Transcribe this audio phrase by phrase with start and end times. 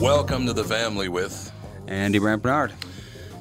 [0.00, 1.50] Welcome to the family with
[1.86, 2.72] Andy Brant Bernard.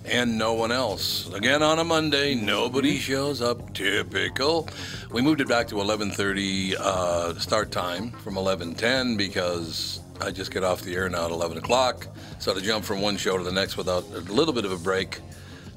[0.05, 1.31] and no one else.
[1.33, 3.73] Again on a Monday, nobody shows up.
[3.73, 4.69] Typical.
[5.11, 10.63] We moved it back to 11:30 uh, start time from 11:10 because I just get
[10.63, 12.07] off the air now at 11 o'clock.
[12.39, 14.77] So to jump from one show to the next without a little bit of a
[14.77, 15.19] break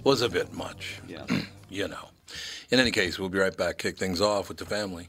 [0.04, 1.00] was a bit much.
[1.08, 1.26] Yeah.
[1.68, 2.08] you know.
[2.70, 3.78] In any case, we'll be right back.
[3.78, 5.08] Kick things off with the family.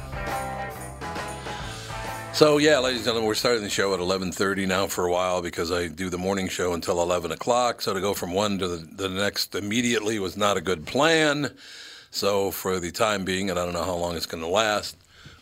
[2.33, 5.41] So yeah, ladies and gentlemen, we're starting the show at 11:30 now for a while
[5.41, 7.81] because I do the morning show until 11 o'clock.
[7.81, 11.51] So to go from one to the, the next immediately was not a good plan.
[12.09, 14.95] So for the time being, and I don't know how long it's going to last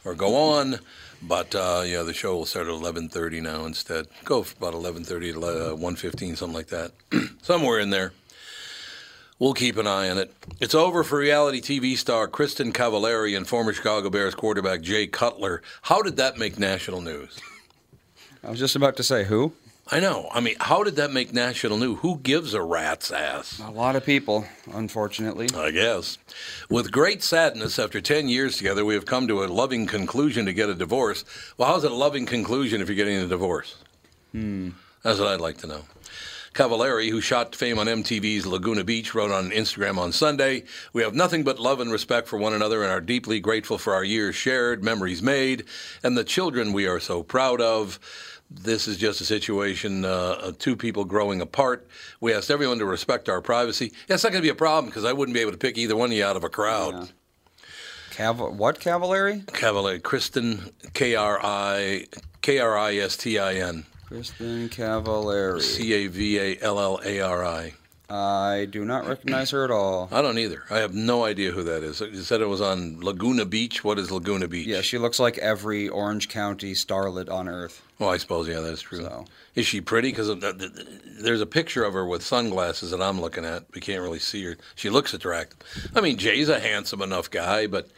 [0.04, 0.80] or go on,
[1.22, 4.08] but uh, yeah, the show will start at 11:30 now instead.
[4.26, 6.92] Go about 11:30 to uh, 1:15, something like that,
[7.44, 8.14] somewhere in there.
[9.40, 10.34] We'll keep an eye on it.
[10.60, 15.62] It's over for reality TV star Kristin Cavallari and former Chicago Bears quarterback Jay Cutler.
[15.84, 17.40] How did that make national news?
[18.44, 19.54] I was just about to say who?
[19.92, 20.28] I know.
[20.34, 22.00] I mean, how did that make national news?
[22.02, 23.60] Who gives a rat's ass?
[23.60, 25.48] A lot of people, unfortunately.
[25.56, 26.18] I guess.
[26.70, 30.54] With great sadness, after 10 years together, we have come to a loving conclusion to
[30.54, 31.24] get a divorce.
[31.58, 33.78] Well, how's it a loving conclusion if you're getting a divorce?
[34.34, 34.72] Hmm.
[35.02, 35.86] That's what I'd like to know.
[36.54, 41.14] Cavallari, who shot fame on MTV's Laguna Beach, wrote on Instagram on Sunday We have
[41.14, 44.36] nothing but love and respect for one another and are deeply grateful for our years
[44.36, 45.66] shared, memories made,
[46.04, 48.00] and the children we are so proud of.
[48.52, 51.88] This is just a situation uh, of two people growing apart.
[52.20, 53.94] We asked everyone to respect our privacy.
[54.08, 55.78] Yeah, it's not going to be a problem because I wouldn't be able to pick
[55.78, 56.94] either one of you out of a crowd.
[56.96, 57.06] Yeah.
[58.20, 59.46] Cav- what Cavallari?
[59.46, 62.08] Cavallari, Kristin, K R I
[62.42, 65.62] K R I S T I N, Kristin Cavallari.
[65.62, 67.74] C A V A L L A R I.
[68.12, 70.10] I do not recognize her at all.
[70.12, 70.64] I don't either.
[70.72, 72.00] I have no idea who that is.
[72.00, 73.84] You said it was on Laguna Beach.
[73.84, 74.66] What is Laguna Beach?
[74.66, 77.84] Yeah, she looks like every Orange County starlet on Earth.
[78.00, 79.02] Well, I suppose yeah, that's true.
[79.02, 79.26] So.
[79.54, 80.10] Is she pretty?
[80.10, 80.54] Because uh,
[81.22, 83.66] there's a picture of her with sunglasses that I'm looking at.
[83.76, 84.58] We can't really see her.
[84.74, 85.60] She looks attractive.
[85.94, 87.90] I mean, Jay's a handsome enough guy, but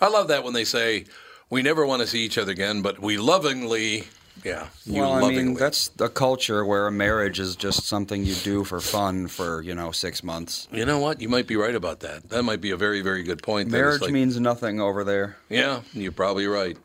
[0.00, 1.04] I love that when they say
[1.50, 4.04] we never want to see each other again, but we lovingly,
[4.44, 8.34] yeah, you well, I mean, that's a culture where a marriage is just something you
[8.34, 10.68] do for fun for, you know, six months.
[10.72, 11.20] you know what?
[11.20, 12.28] You might be right about that.
[12.30, 13.70] That might be a very, very good point.
[13.70, 15.36] that Marriage like- means nothing over there.
[15.48, 16.76] Yeah, you're probably right.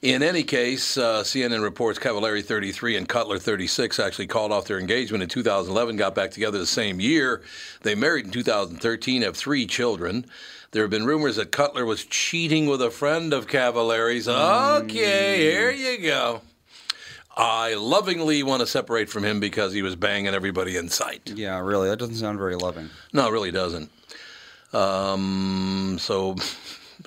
[0.00, 4.78] In any case, uh, CNN reports Cavallari 33 and Cutler 36 actually called off their
[4.78, 7.42] engagement in 2011, got back together the same year.
[7.82, 10.24] They married in 2013, have three children.
[10.70, 14.28] There have been rumors that Cutler was cheating with a friend of Cavallari's.
[14.28, 16.42] Okay, here you go.
[17.36, 21.32] I lovingly want to separate from him because he was banging everybody in sight.
[21.34, 22.90] Yeah, really, that doesn't sound very loving.
[23.12, 23.90] No, it really doesn't.
[24.72, 26.36] Um, so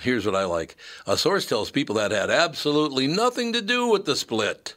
[0.02, 0.76] here's what I like.
[1.08, 4.76] A source tells people that had absolutely nothing to do with the split.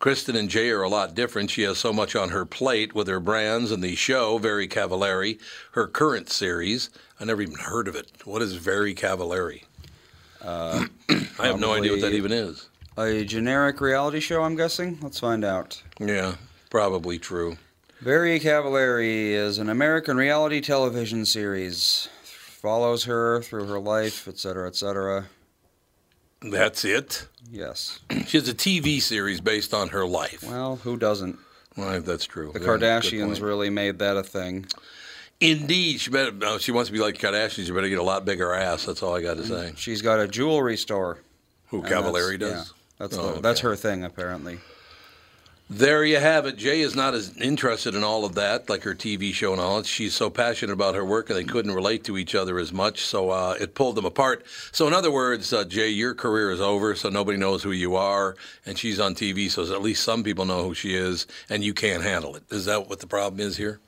[0.00, 1.50] Kristin and Jay are a lot different.
[1.50, 5.40] She has so much on her plate with her brands and the show, Very Cavallari,
[5.72, 6.90] her current series.
[7.18, 8.10] I never even heard of it.
[8.24, 9.64] What is Very Cavallari?
[10.40, 10.86] Uh,
[11.40, 12.68] I have no idea what that even is.
[12.96, 14.98] A generic reality show, I'm guessing.
[15.02, 15.82] Let's find out.
[15.98, 16.36] Yeah,
[16.70, 17.56] probably true.
[18.00, 22.08] Very Cavallari is an American reality television series.
[22.60, 25.26] Follows her through her life, etc., etc.
[26.42, 27.28] That's it.
[27.50, 28.00] Yes.
[28.26, 30.42] She has a TV series based on her life.
[30.42, 31.38] Well, who doesn't?
[31.76, 32.50] Well, that's true.
[32.52, 34.66] The Yeah, Kardashians really made that a thing.
[35.40, 36.58] Indeed, she better.
[36.58, 37.66] she wants to be like Kardashians.
[37.66, 38.84] She better get a lot bigger ass.
[38.86, 39.72] That's all I got to say.
[39.76, 41.18] She's got a jewelry store.
[41.68, 42.50] Who Cavallari does?
[42.50, 42.64] Yeah,
[42.98, 44.58] that's Oh, the, that's her thing apparently.
[45.70, 46.56] There you have it.
[46.56, 49.82] Jay is not as interested in all of that, like her TV show and all.
[49.82, 53.02] She's so passionate about her work, and they couldn't relate to each other as much,
[53.04, 54.46] so uh, it pulled them apart.
[54.72, 57.96] So, in other words, uh, Jay, your career is over, so nobody knows who you
[57.96, 58.34] are,
[58.64, 61.74] and she's on TV, so at least some people know who she is, and you
[61.74, 62.44] can't handle it.
[62.50, 63.78] Is that what the problem is here?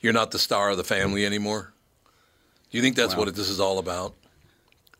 [0.00, 1.74] You're not the star of the family anymore.
[2.70, 3.26] Do you think that's Well.
[3.26, 4.14] what this is all about?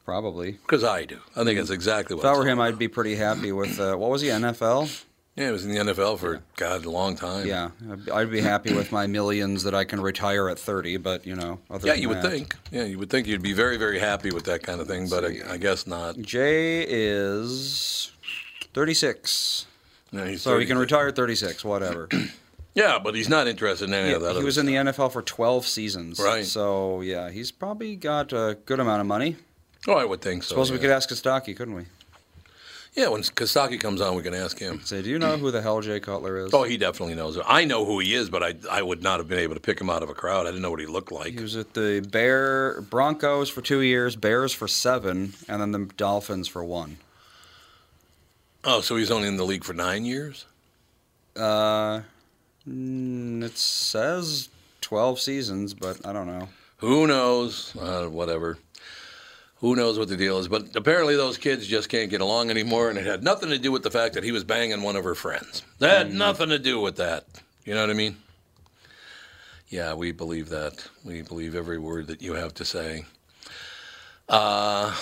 [0.04, 0.52] Probably.
[0.52, 1.18] Because I do.
[1.34, 2.26] I think that's exactly what.
[2.26, 2.68] If I were him, about.
[2.68, 5.04] I'd be pretty happy with uh, what was he NFL?
[5.40, 7.46] Yeah, he was in the NFL for God a long time.
[7.46, 7.70] Yeah,
[8.12, 10.98] I'd- be happy with my millions that I can retire at 30.
[10.98, 12.56] But you know, other Yeah, you would that- think.
[12.70, 15.24] Yeah, you would think you'd be very, very happy with that kind of thing, but
[15.24, 16.20] I, I guess not.
[16.20, 18.12] Jay is
[18.74, 19.66] 36,
[20.12, 21.64] No, he's so he can retire at 36.
[21.64, 22.08] Whatever.
[22.72, 24.36] Yeah, but he's not interested in any Yeah, of that.
[24.36, 24.74] he was in the.
[24.76, 26.20] NFL for 12 seasons.
[26.20, 26.44] Right.
[26.44, 29.34] So yeah, he's probably got a good amount of money.
[29.88, 30.50] Oh, I would think so.
[30.50, 30.76] Suppose yeah.
[30.76, 31.86] we could ask Kostaki, couldn't we?
[32.94, 34.80] Yeah, when Kostaki comes on, we can ask him.
[34.84, 36.52] Say, do you know who the hell Jay Cutler is?
[36.52, 37.38] Oh, he definitely knows.
[37.46, 39.80] I know who he is, but I, I would not have been able to pick
[39.80, 40.46] him out of a crowd.
[40.46, 41.34] I didn't know what he looked like.
[41.34, 45.84] He was at the Bear Broncos for two years, Bears for seven, and then the
[45.96, 46.96] Dolphins for one.
[48.64, 50.46] Oh, so he's only in the league for nine years?
[51.36, 52.00] Uh,
[52.68, 54.48] mm, it says
[54.80, 56.48] twelve seasons, but I don't know.
[56.78, 57.74] Who knows?
[57.76, 58.58] Uh, whatever.
[59.60, 60.48] Who knows what the deal is?
[60.48, 63.70] But apparently, those kids just can't get along anymore, and it had nothing to do
[63.70, 65.62] with the fact that he was banging one of her friends.
[65.78, 67.24] That had nothing to do with that.
[67.64, 68.16] You know what I mean?
[69.68, 70.84] Yeah, we believe that.
[71.04, 73.04] We believe every word that you have to say.
[74.28, 74.96] Uh,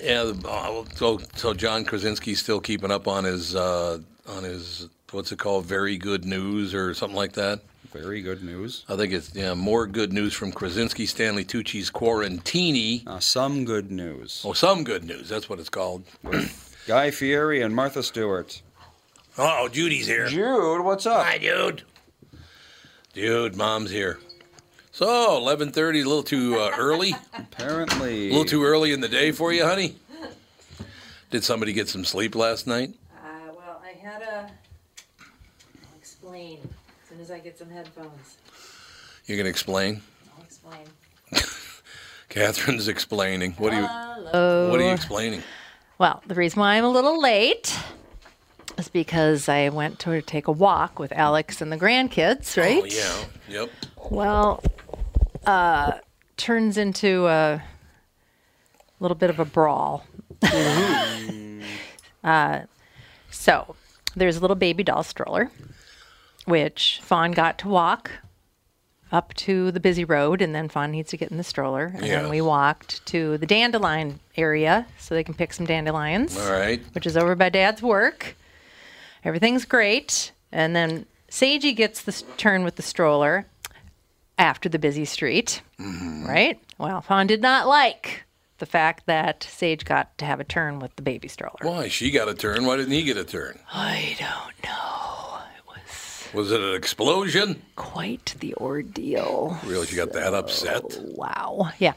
[0.00, 0.32] yeah.
[0.44, 5.38] uh, So, so John Krasinski's still keeping up on his uh, on his what's it
[5.38, 5.66] called?
[5.66, 7.60] Very good news or something like that.
[7.92, 8.84] Very good news.
[8.88, 13.04] I think it's yeah, more good news from Krasinski, Stanley Tucci's Quarantini.
[13.06, 14.42] Uh, some good news.
[14.44, 15.28] Oh, some good news.
[15.28, 16.04] That's what it's called.
[16.86, 18.62] Guy Fieri and Martha Stewart.
[19.36, 20.28] Oh, Judy's here.
[20.28, 21.24] Jude, what's up?
[21.26, 21.82] Hi, dude.
[23.12, 24.20] Dude, mom's here.
[24.92, 27.14] So, eleven thirty, a little too uh, early.
[27.34, 29.96] Apparently, A little too early in the day for you, honey.
[31.30, 32.94] Did somebody get some sleep last night?
[33.16, 34.50] Uh, well, I had a.
[37.30, 38.36] I'll as as I get some headphones.
[39.26, 40.02] You can explain.
[40.36, 40.86] I'll explain.
[42.28, 43.52] Catherine's explaining.
[43.52, 43.86] What are you?
[43.86, 44.70] Hello.
[44.70, 45.42] What are you explaining?
[45.98, 47.78] Well, the reason why I'm a little late
[48.78, 52.82] is because I went to take a walk with Alex and the grandkids, right?
[52.82, 53.60] Oh yeah.
[53.60, 53.70] Yep.
[54.10, 54.62] Well,
[55.46, 55.92] uh,
[56.36, 57.62] turns into a
[58.98, 60.04] little bit of a brawl.
[62.24, 62.60] uh,
[63.30, 63.76] so
[64.16, 65.50] there's a little baby doll stroller,
[66.50, 68.10] which Fawn got to walk
[69.12, 71.92] up to the busy road, and then Fawn needs to get in the stroller.
[71.94, 76.52] And then we walked to the dandelion area so they can pick some dandelions All
[76.52, 76.80] right.
[76.92, 78.36] which is over by Dad's work.
[79.24, 80.32] Everything's great.
[80.52, 83.46] And then Sage gets the turn with the stroller
[84.38, 86.26] after the busy street, mm-hmm.
[86.26, 86.60] right?
[86.78, 88.24] Well, Fawn did not like
[88.58, 91.58] the fact that Sage got to have a turn with the baby stroller.
[91.62, 91.88] Why?
[91.88, 92.64] She got a turn.
[92.64, 93.58] Why didn't he get a turn?
[93.72, 95.19] I don't know.
[96.34, 97.62] Was it an explosion?
[97.76, 99.56] quite the ordeal.
[99.64, 100.82] Really, she got that upset?
[101.00, 101.70] Wow.
[101.78, 101.94] Yeah.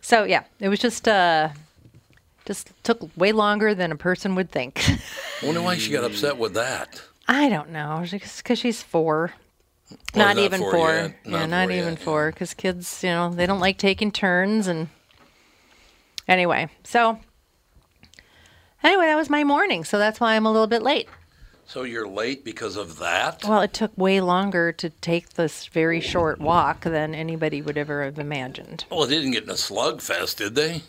[0.00, 1.50] So yeah, it was just uh
[2.44, 4.82] just took way longer than a person would think.
[4.88, 4.98] I
[5.46, 7.02] wonder why she got upset with that.
[7.28, 9.32] I don't know, because she's four.
[10.14, 10.94] Well, not not even four four.
[10.94, 11.14] yet.
[11.24, 12.30] Yeah, Not not four even yet, four.
[12.32, 14.66] Because kids, you know, they don't like taking turns.
[14.66, 14.88] And
[16.26, 17.18] anyway, so
[18.82, 19.84] anyway, that was my morning.
[19.84, 21.08] So that's why I'm a little bit late.
[21.68, 23.44] So you're late because of that?
[23.44, 28.04] Well, it took way longer to take this very short walk than anybody would ever
[28.04, 28.86] have imagined.
[28.90, 30.80] Well, they didn't get in a slugfest, did they?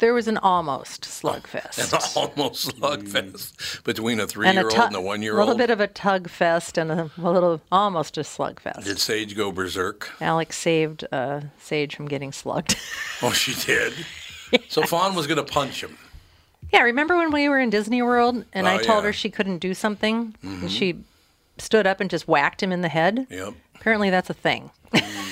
[0.00, 1.92] There was an almost slugfest.
[1.92, 5.38] An almost slugfest between a three-year-old and a one-year-old.
[5.38, 8.82] A little bit of a tug fest and a, a little almost a slugfest.
[8.82, 10.10] Did Sage go berserk?
[10.20, 12.74] Alex saved uh, Sage from getting slugged.
[13.22, 13.92] Oh, she did.
[14.68, 15.96] so Fawn was going to punch him.
[16.72, 18.94] Yeah, remember when we were in Disney World and I Oh, told yeah.
[18.96, 19.06] Mm-hmm.
[19.06, 20.34] her she couldn't do something?
[20.42, 20.98] And She
[21.58, 23.26] stood up and just whacked him in the head.
[23.30, 23.54] Yep.
[23.76, 24.70] Apparently, that's a thing.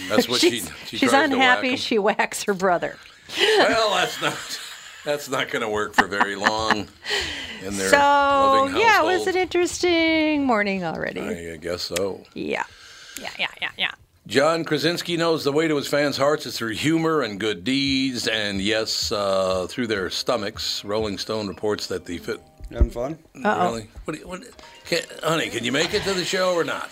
[0.09, 1.71] That's what she, she's she she's to whack unhappy.
[1.71, 1.77] him.
[1.77, 2.97] She whacks her brother.
[3.39, 4.61] Well, that's not
[5.05, 6.89] that's not going to work for very long
[7.63, 7.97] in their So
[8.77, 11.21] yeah, it was an interesting morning already.
[11.21, 12.25] I guess so.
[12.35, 12.65] Yeah,
[13.21, 13.91] yeah, yeah, yeah, yeah.
[14.29, 18.29] John Krasinski knows the way to his fans' hearts is through humor and good deeds,
[18.29, 20.85] and yes, uh, through their stomachs.
[20.85, 22.39] Rolling Stone reports that the fit.
[22.71, 23.19] Having fun?
[23.35, 23.89] Really?
[24.05, 24.19] What?
[24.21, 24.43] You, what
[24.85, 26.91] can, honey, can you make it to the show or not?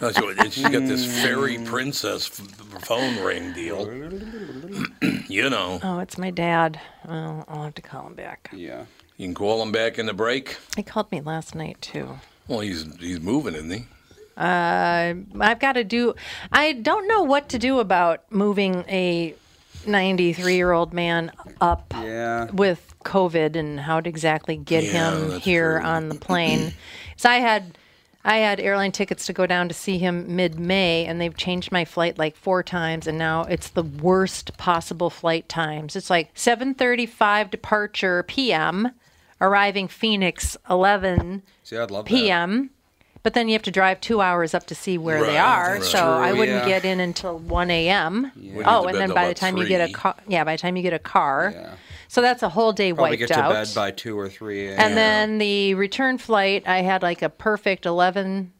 [0.00, 2.46] No, so she's got this fairy princess f-
[2.84, 3.84] phone ring deal.
[5.28, 6.80] you know, Oh, it's my dad.
[7.08, 8.50] Oh, I'll have to call him back.
[8.52, 8.84] Yeah.
[9.16, 10.58] you can call him back in the break.
[10.76, 12.20] He called me last night too.
[12.46, 13.84] Well, he's he's moving, isn't he?
[14.36, 16.14] Uh, I've got to do.
[16.52, 19.34] I don't know what to do about moving a
[19.86, 22.50] 93 year old man up Yeah.
[22.52, 25.86] with COVID and how to exactly get Yeah, him here true.
[25.88, 26.72] on the plane.
[27.16, 27.78] so I had.
[28.26, 31.84] I had airline tickets to go down to see him mid-May, and they've changed my
[31.84, 35.94] flight like four times, and now it's the worst possible flight times.
[35.94, 38.92] It's like 7:35 departure p.m.,
[39.42, 42.68] arriving Phoenix 11 See, love that.
[43.24, 45.74] But then you have to drive two hours up to see where Right, they are.
[45.78, 46.68] that's So true, I wouldn't yeah.
[46.68, 48.30] get in until 1 a.m.
[48.36, 50.76] Wouldn't Oh, and then by the time you get a car, yeah, by the time
[50.76, 51.70] you get a car, Yeah.
[52.06, 54.78] so that's a whole day Probably wiped get to bed by 2 or 3 a.m.
[54.78, 58.52] and then the return flight, I had like a perfect 11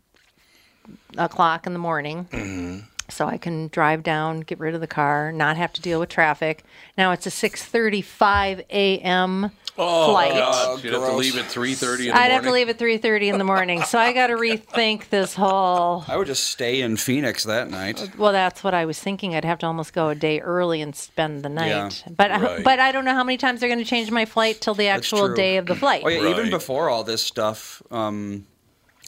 [1.18, 2.26] o'clock in the morning.
[2.32, 2.78] Mm-hmm.
[3.10, 6.08] So I can drive down, get rid of the car, not have to deal with
[6.08, 6.64] traffic.
[6.96, 9.50] Now it's a 6:35 a.m.
[9.76, 10.32] Oh, flight.
[10.34, 10.84] God.
[10.84, 12.30] You'd have to leave at 3.30 in the I'd morning.
[12.32, 13.82] have to leave at 3:30 in the morning.
[13.82, 18.10] So I got to rethink this whole I would just stay in Phoenix that night.
[18.16, 19.34] Well, that's what I was thinking.
[19.34, 22.04] I'd have to almost go a day early and spend the night.
[22.06, 22.12] Yeah.
[22.16, 22.62] But Right.
[22.64, 24.86] but I don't know how many times they're going to change my flight till the
[24.88, 26.02] actual day of the flight.
[26.04, 28.46] Oh yeah, even before all this stuff, um,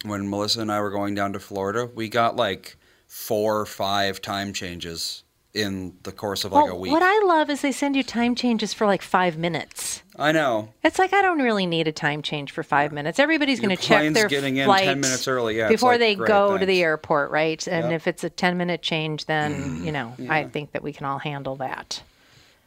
[0.04, 4.20] when Melissa and I were going down to Florida, we got like four or five
[4.20, 5.22] time changes
[5.54, 6.92] in the course of like Well, a week.
[6.92, 10.02] what I love is they send you time changes for like five minutes.
[10.18, 10.70] I know.
[10.82, 13.18] It's like I don't really need a time change for five minutes.
[13.18, 16.14] Everybody's going to check their getting in flight 10 minutes early, yeah, before like, they
[16.14, 17.66] great, go to the airport, right?
[17.66, 17.92] And Yep.
[17.92, 19.84] if it's a ten minute change, then Mm.
[19.84, 22.02] you know I think that we can all handle that.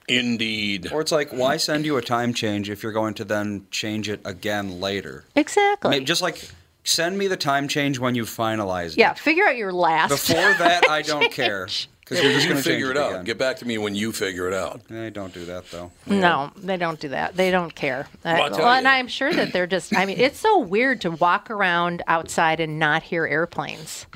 [0.08, 0.92] Indeed.
[0.92, 4.10] Or it's like, why send you a time change if you're going to then change
[4.10, 5.26] it again later?
[5.36, 5.92] Exactly.
[5.92, 6.50] Maybe just like
[6.84, 9.12] send me the time change when you finalize yeah.
[9.12, 9.12] it.
[9.12, 10.10] Yeah, figure out your last.
[10.10, 11.68] Before that, I don't care
[12.10, 13.12] because you're just going to figure it out.
[13.12, 13.26] Again.
[13.26, 14.82] Get back to me when you figure it out.
[14.92, 15.92] I don't do that though.
[16.08, 17.36] No, they don't do that.
[17.36, 18.08] They don't care.
[18.26, 18.88] Uh, Well, I'll well, and.
[18.88, 19.96] I'm sure that they're just.
[19.96, 24.08] I mean, it's so weird to walk around outside and not hear airplanes.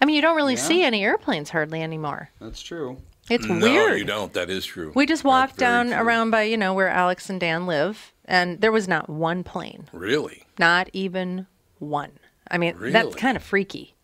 [0.00, 0.60] I mean, you don't really Yeah.
[0.60, 2.30] see any airplanes hardly anymore.
[2.40, 2.98] That's true.
[3.30, 3.98] It's no, weird.
[3.98, 4.34] you don't.
[4.34, 4.92] That is true.
[4.94, 5.96] We just walked down true.
[5.96, 9.88] around by you know where Alex and Dan live, and there was not one plane,
[9.92, 10.42] Really?
[10.58, 11.46] not even
[11.78, 12.12] one.
[12.50, 12.92] I mean, Really?
[12.92, 13.94] that's kind of freaky.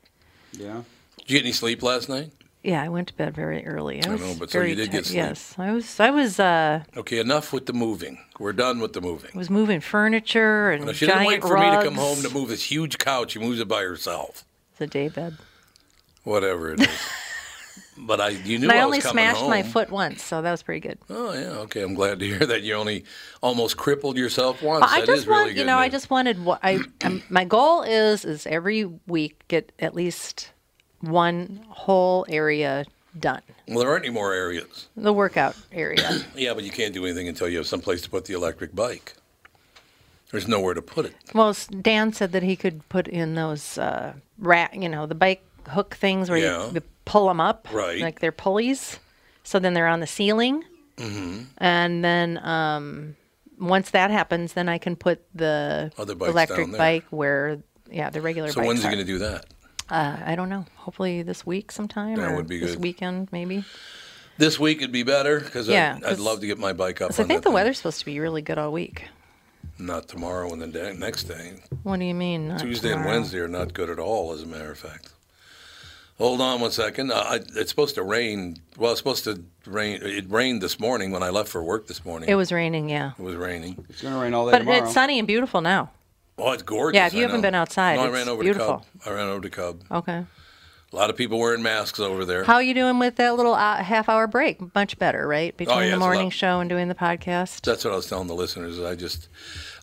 [0.52, 0.84] Yeah.
[1.18, 2.30] Did you get any sleep last night?
[2.62, 4.04] Yeah, I went to bed very early.
[4.04, 5.16] I, I know, but so you did get sleep.
[5.16, 5.98] Yes, I was.
[5.98, 6.38] I was.
[6.38, 8.18] uh Okay, enough with the moving.
[8.38, 9.30] We're done with the moving.
[9.34, 12.48] was moving furniture and Now, she didn't wait for me to come home to move
[12.48, 13.32] this huge couch.
[13.32, 14.44] She moves it by herself.
[14.76, 15.36] The day bed.
[16.24, 16.88] Whatever it is.
[17.98, 20.62] but I, you knew And I I only smashed my foot once, so that was
[20.62, 20.98] pretty good.
[21.08, 21.82] Oh yeah, okay.
[21.82, 23.04] I'm glad to hear that you only
[23.42, 24.84] almost crippled yourself once.
[24.86, 26.38] I That just is really want, you know, I just wanted.
[26.62, 30.52] I um, my goal is is every week get at least
[31.00, 32.84] one whole area
[33.18, 33.42] done.
[33.68, 34.88] Well, there aren't any more areas.
[34.96, 36.22] The workout area.
[36.36, 38.74] Yeah, but you can't do anything until you have some place to put the electric
[38.74, 39.14] bike.
[40.30, 41.14] There's nowhere to put it.
[41.34, 45.42] well, Dan said that he could put in those uh, rat, you know, the bike
[45.68, 46.68] hook things where Yeah.
[46.68, 48.00] you, you pull them up, Right.
[48.00, 48.98] Like they're pulleys.
[49.42, 50.62] So then they're on the ceiling,
[50.96, 51.44] Mm-hmm.
[51.58, 53.16] and then um,
[53.58, 57.58] once that happens, then I can put the electric bike where,
[57.90, 58.48] yeah, the regular.
[58.48, 58.54] Bike.
[58.54, 58.90] So when's he are.
[58.92, 59.46] going to do that?
[59.90, 60.64] Uh, I don't know.
[60.76, 63.64] Hopefully this week sometime That or would be this weekend maybe.
[64.38, 67.00] This week would be better because Yeah, I'd, I'd 'cause- love to get my bike
[67.00, 67.10] up.
[67.10, 67.54] 'Cause I think that the thing.
[67.54, 69.04] weather's supposed to be really good all week.
[69.78, 71.54] Not tomorrow and the day, next day.
[71.82, 72.48] What do you mean?
[72.48, 73.04] not Tuesday and?
[73.04, 75.08] Wednesday are not good at all, as a matter of fact.
[76.18, 77.10] Hold on one second.
[77.10, 78.58] Uh, it's supposed to rain.
[78.76, 80.00] Well, it's supposed to rain.
[80.02, 82.28] It rained this morning when I left for work this morning.
[82.28, 83.12] It was raining, yeah.
[83.18, 83.86] It was raining.
[83.88, 84.84] It's gonna rain all day But tomorrow.
[84.84, 85.90] it's sunny and beautiful now.
[86.40, 86.96] Oh, it's gorgeous.
[86.98, 87.48] Yeah, if you I haven't know.
[87.48, 88.78] been outside, no, I ran over beautiful.
[88.78, 89.12] to Cub.
[89.12, 89.82] I ran over to Cub.
[89.90, 90.24] Okay.
[90.92, 92.42] A lot of people wearing masks over there.
[92.42, 94.74] How are you doing with that little uh, half hour break?
[94.74, 95.56] Much better, right?
[95.56, 97.60] Between Oh, yeah, the morning show and doing the podcast.
[97.60, 98.80] That's what I was telling the listeners.
[98.80, 99.28] I just,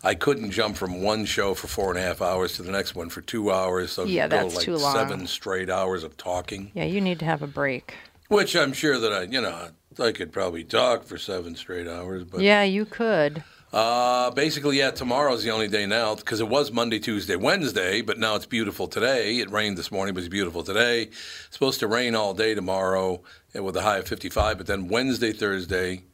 [0.04, 2.94] I couldn't jump from one show for four and a half hours to the next
[2.94, 3.90] one for two hours.
[3.92, 4.94] So Yeah, that's like too long.
[4.94, 7.94] seven straight hours of talking, Yeah, you need to have a break.
[8.28, 12.24] which I'm sure that I, you know, I could probably talk for seven straight hours,
[12.24, 13.42] but Yeah, you could.
[13.72, 18.18] Uh, basically, yeah, tomorrow's the only day now because it was Monday, Tuesday, Wednesday, but
[18.18, 19.38] now it's beautiful today.
[19.38, 21.02] It rained this morning, but it's beautiful today.
[21.02, 21.18] It's
[21.50, 23.20] supposed to rain all day tomorrow
[23.54, 26.04] with a high of 55, but then Wednesday, Thursday,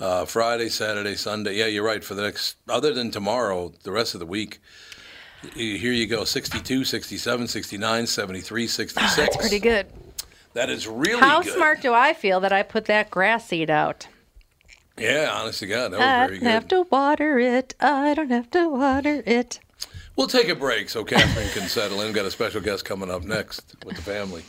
[0.00, 1.56] uh, Friday, Saturday, Sunday.
[1.56, 2.02] Yeah, you're right.
[2.02, 4.58] For the next, other than tomorrow, the rest of the week,
[5.54, 9.16] here you go 62, 67, 69, 73, 66.
[9.16, 9.86] That's pretty good.
[10.54, 11.52] That is really How good.
[11.54, 14.06] smart do I feel that I put that grass seed out?
[14.98, 17.74] Yeah, honest to God, that was I very don't have to water it.
[17.80, 19.60] I don't have to water it.
[20.16, 22.12] We'll take a break so Catherine can settle in.
[22.12, 24.44] Got a special guest coming up next with the family.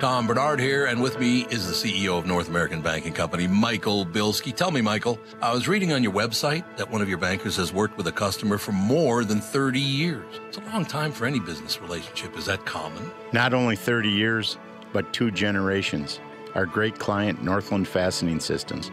[0.00, 4.06] Tom Barnard here, and with me is the CEO of North American Banking Company, Michael
[4.06, 4.54] Bilski.
[4.54, 7.72] Tell me, Michael, I was reading on your website that one of your bankers has
[7.72, 10.24] worked with a customer for more than 30 years.
[10.46, 12.38] It's a long time for any business relationship.
[12.38, 13.10] Is that common?
[13.32, 14.56] Not only 30 years,
[14.92, 16.20] but two generations.
[16.54, 18.92] Our great client, Northland Fastening Systems.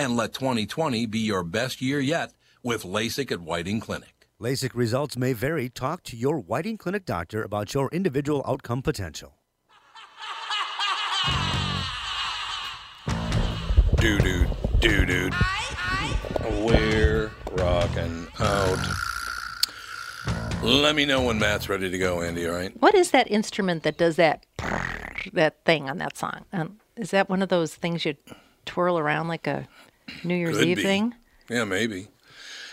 [0.00, 2.32] And let 2020 be your best year yet
[2.62, 4.26] with LASIK at Whiting Clinic.
[4.40, 5.68] LASIK results may vary.
[5.68, 9.34] Talk to your Whiting Clinic doctor about your individual outcome potential.
[13.96, 14.46] Doo doo,
[14.78, 15.30] doo doo.
[16.64, 18.78] We're rocking out.
[20.62, 22.72] Let me know when Matt's ready to go, Andy, all right?
[22.80, 24.46] What is that instrument that does that
[25.34, 26.46] that thing on that song?
[26.54, 28.14] Um, is that one of those things you
[28.64, 29.68] twirl around like a
[30.24, 30.82] New Year's Could Eve be.
[30.82, 31.14] thing?
[31.48, 32.08] Yeah, maybe.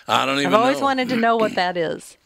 [0.08, 0.84] I don't even I've always know.
[0.86, 2.17] wanted to know what that is.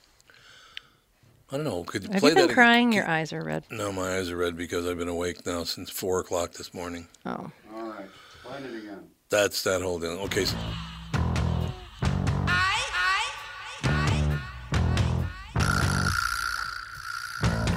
[1.51, 1.83] I don't know.
[1.83, 2.53] Could you Have play you been that?
[2.53, 2.93] crying?
[2.93, 3.65] Your eyes are red.
[3.71, 7.07] No, my eyes are red because I've been awake now since 4 o'clock this morning.
[7.25, 7.51] Oh.
[7.75, 8.07] All right,
[8.43, 9.09] find it again.
[9.29, 10.11] That's that whole deal.
[10.11, 10.45] Okay.
[10.45, 10.55] So,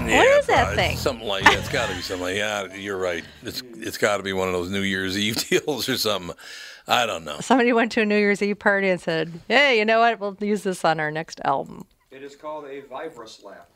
[0.04, 0.96] What is that thing?
[0.96, 1.58] Something like that.
[1.58, 2.74] It's got to be something like yeah.
[2.74, 3.24] You're right.
[3.42, 6.36] It's it's got to be one of those New Year's Eve deals or something.
[6.86, 7.40] I don't know.
[7.40, 10.20] Somebody went to a New Year's Eve party and said, "Hey, you know what?
[10.20, 13.68] We'll use this on our next album." It is called a Vibra Slap.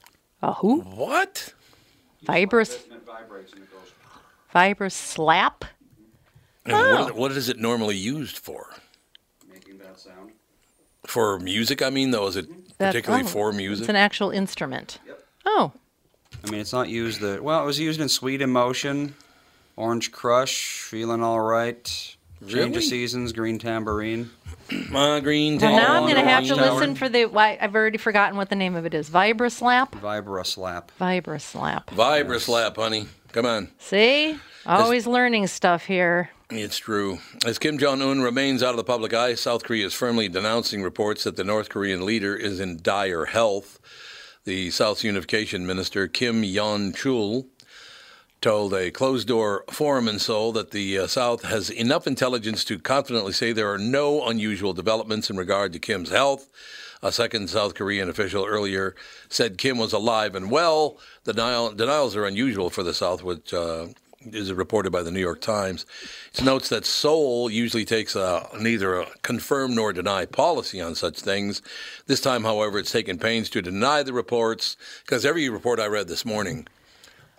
[0.43, 0.81] A who?
[0.81, 1.53] What?
[2.23, 3.93] Vibrous, And it vibrates and it goes.
[4.53, 5.65] vibrous slap.
[6.67, 7.05] Oh.
[7.05, 8.75] what, what is it normally used for?
[9.51, 10.33] making that sound.
[11.07, 12.61] For music, I mean, though, is it mm-hmm.
[12.79, 13.83] That- particularly oh, for music?
[13.85, 14.99] It's an actual instrument.
[15.07, 15.25] Yep.
[15.47, 15.73] Oh,
[16.47, 17.63] I mean, it's not used the well.
[17.63, 19.15] It was used in Sweet Emotion,
[19.77, 21.85] Orange Crush, Feeling All Right,
[22.41, 22.77] Change Really?
[22.77, 24.31] of Seasons, Green Tambourine.
[24.91, 26.75] My green well, now I'm going to have to watchtower.
[26.75, 27.25] listen for the.
[27.27, 29.09] Why I've already forgotten what the name of it is.
[29.11, 29.93] Vibra slap.
[29.95, 30.93] Vibra Slap.
[31.01, 31.91] Vibra slap.
[31.91, 33.07] Vibra slap, honey.
[33.33, 33.69] Come on.
[33.79, 36.31] See, always learning stuff here.
[36.51, 37.19] It's true.
[37.45, 40.83] As Kim Jong un remains out of the public eye, South Korea is firmly denouncing
[40.83, 43.79] reports that the North Korean leader is in dire health.
[44.49, 47.45] The South's Unification Minister, Kim Yeon-chul,
[48.41, 52.79] told a closed door forum in Seoul that the uh, South has enough intelligence to
[52.79, 56.49] confidently say there are no unusual developments in regard to Kim's health.
[57.03, 58.95] A second South Korean official earlier
[59.29, 60.97] said Kim was alive and well.
[61.25, 63.89] The denial, denials are unusual for the South, which uh,
[64.21, 65.87] is reported by the New York Times.
[66.35, 71.21] It notes that Seoul usually takes a, neither a confirm nor deny policy on such
[71.21, 71.63] things.
[72.07, 76.09] This time, however, it's taken pains to deny the reports because every report I read
[76.09, 76.67] this morning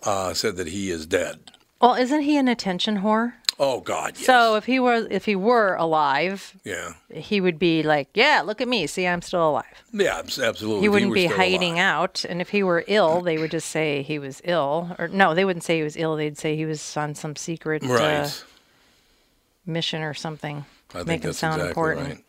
[0.03, 1.51] uh, said that he is dead.
[1.81, 3.33] Well, isn't he an attention whore?
[3.61, 4.25] Oh God, yes.
[4.25, 8.61] So if he were if he were alive, yeah, he would be like, "Yeah, look
[8.61, 8.87] at me.
[8.87, 10.79] See, I'm still alive." yeah, absolutely.
[10.81, 11.83] He wouldn't were be hiding alive.
[11.99, 12.25] out.
[12.29, 14.95] And if he were ill, they would just say he was ill.
[14.97, 16.15] Or no, they wouldn't say he was ill.
[16.15, 18.01] They'd say he was on some secret Right.
[18.23, 18.29] uh,
[19.65, 20.65] mission or something.
[20.91, 22.07] I think Make him sound exactly important.
[22.07, 22.23] right.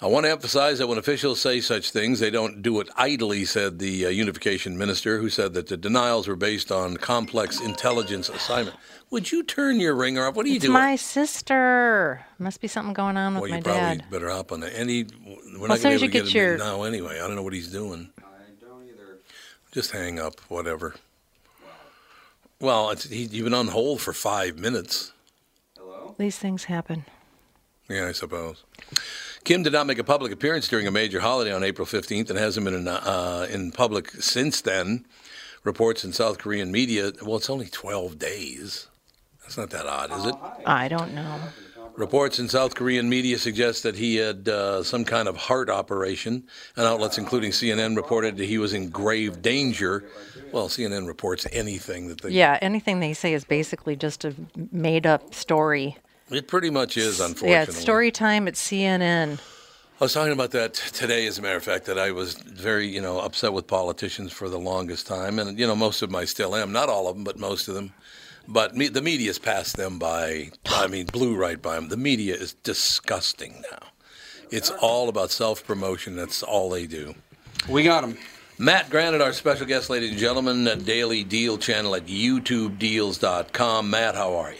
[0.00, 3.44] I want to emphasize that when officials say such things, they don't do it idly,
[3.44, 8.28] said the uh, unification minister, who said that the denials were based on complex intelligence
[8.28, 8.76] assignment.
[9.12, 10.34] Would you turn your ringer off?
[10.36, 10.72] What are you It's doing?
[10.72, 12.24] my sister.
[12.38, 14.72] Must be something going on with well, my you probably better hop on that.
[14.74, 16.52] And he, we're Well, not as soon going as to you get to get your-
[16.54, 17.16] him now anyway.
[17.20, 18.08] I don't know what he's doing.
[18.18, 18.22] I
[18.58, 19.18] don't either.
[19.70, 20.94] Just hang up, whatever.
[22.58, 25.12] Well, it's, he, you've been on hold for five minutes.
[25.76, 26.14] Hello?
[26.18, 27.04] These things happen.
[27.90, 28.64] Yeah, I suppose.
[29.44, 32.38] Kim did not make a public appearance during a major holiday on April 15th and
[32.38, 35.04] hasn't been in, uh, in public since then.
[35.64, 38.88] Reports in South Korean media, well, it's only 12 days.
[39.42, 40.34] That's not that odd, is it?
[40.66, 41.40] I don't know.
[41.96, 46.44] Reports in South Korean media suggest that he had uh, some kind of heart operation,
[46.76, 50.04] and outlets including CNN reported that he was in grave danger.
[50.52, 52.30] Well, CNN reports anything that they.
[52.30, 54.34] Yeah, anything they say is basically just a
[54.70, 55.98] made up story.
[56.30, 57.50] It pretty much is, unfortunately.
[57.50, 59.38] Yeah, it's story time at CNN.
[60.00, 62.88] I was talking about that today, as a matter of fact, that I was very,
[62.88, 66.16] you know, upset with politicians for the longest time, and you know, most of them
[66.16, 66.72] I still am.
[66.72, 67.92] Not all of them, but most of them.
[68.48, 70.50] But me, the media's passed them by.
[70.66, 71.88] I mean, blew right by them.
[71.88, 73.88] The media is disgusting now.
[74.50, 76.16] It's all about self promotion.
[76.16, 77.14] That's all they do.
[77.68, 78.18] We got them.
[78.58, 83.90] Matt Granite, our special guest, ladies and gentlemen, at Daily Deal channel at YouTubeDeals.com.
[83.90, 84.58] Matt, how are you?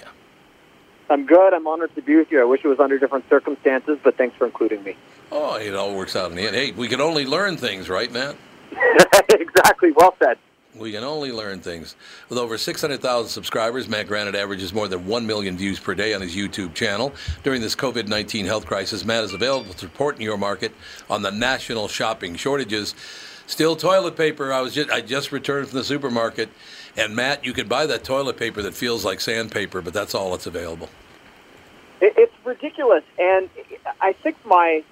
[1.10, 1.52] I'm good.
[1.52, 2.40] I'm honored to be with you.
[2.40, 4.96] I wish it was under different circumstances, but thanks for including me.
[5.30, 6.56] Oh, it all works out in the end.
[6.56, 8.36] Hey, we can only learn things, right, Matt?
[9.28, 9.92] exactly.
[9.92, 10.38] Well said.
[10.74, 11.96] We can only learn things.
[12.30, 16.22] With over 600,000 subscribers, Matt Granite averages more than 1 million views per day on
[16.22, 17.12] his YouTube channel.
[17.42, 20.72] During this COVID 19 health crisis, Matt is available to support in your market
[21.10, 22.94] on the national shopping shortages.
[23.46, 24.50] Still toilet paper.
[24.50, 26.48] I was just I just returned from the supermarket,
[26.96, 30.30] and Matt, you could buy that toilet paper that feels like sandpaper, but that's all
[30.30, 30.88] that's available.
[32.00, 33.50] It's ridiculous, and
[34.00, 34.82] I think my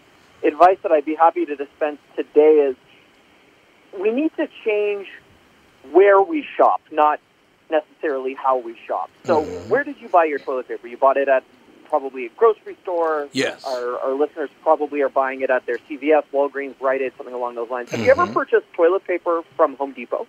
[0.45, 2.77] advice that I'd be happy to dispense today is
[3.99, 5.09] we need to change
[5.93, 7.21] where we shop, not
[7.71, 9.11] necessarily how we shop.
[9.25, 9.69] So, mm-hmm.
[9.69, 10.87] where did you buy your toilet paper?
[10.89, 11.45] You bought it at
[11.89, 13.29] probably a grocery store.
[13.33, 13.65] Yes.
[13.65, 17.57] Our, our listeners probably are buying it at their CVS, Walgreens, Rite Aid, something along
[17.57, 17.91] those lines.
[17.91, 18.33] Have you ever mm-hmm.
[18.33, 20.27] purchased toilet paper from Home Depot?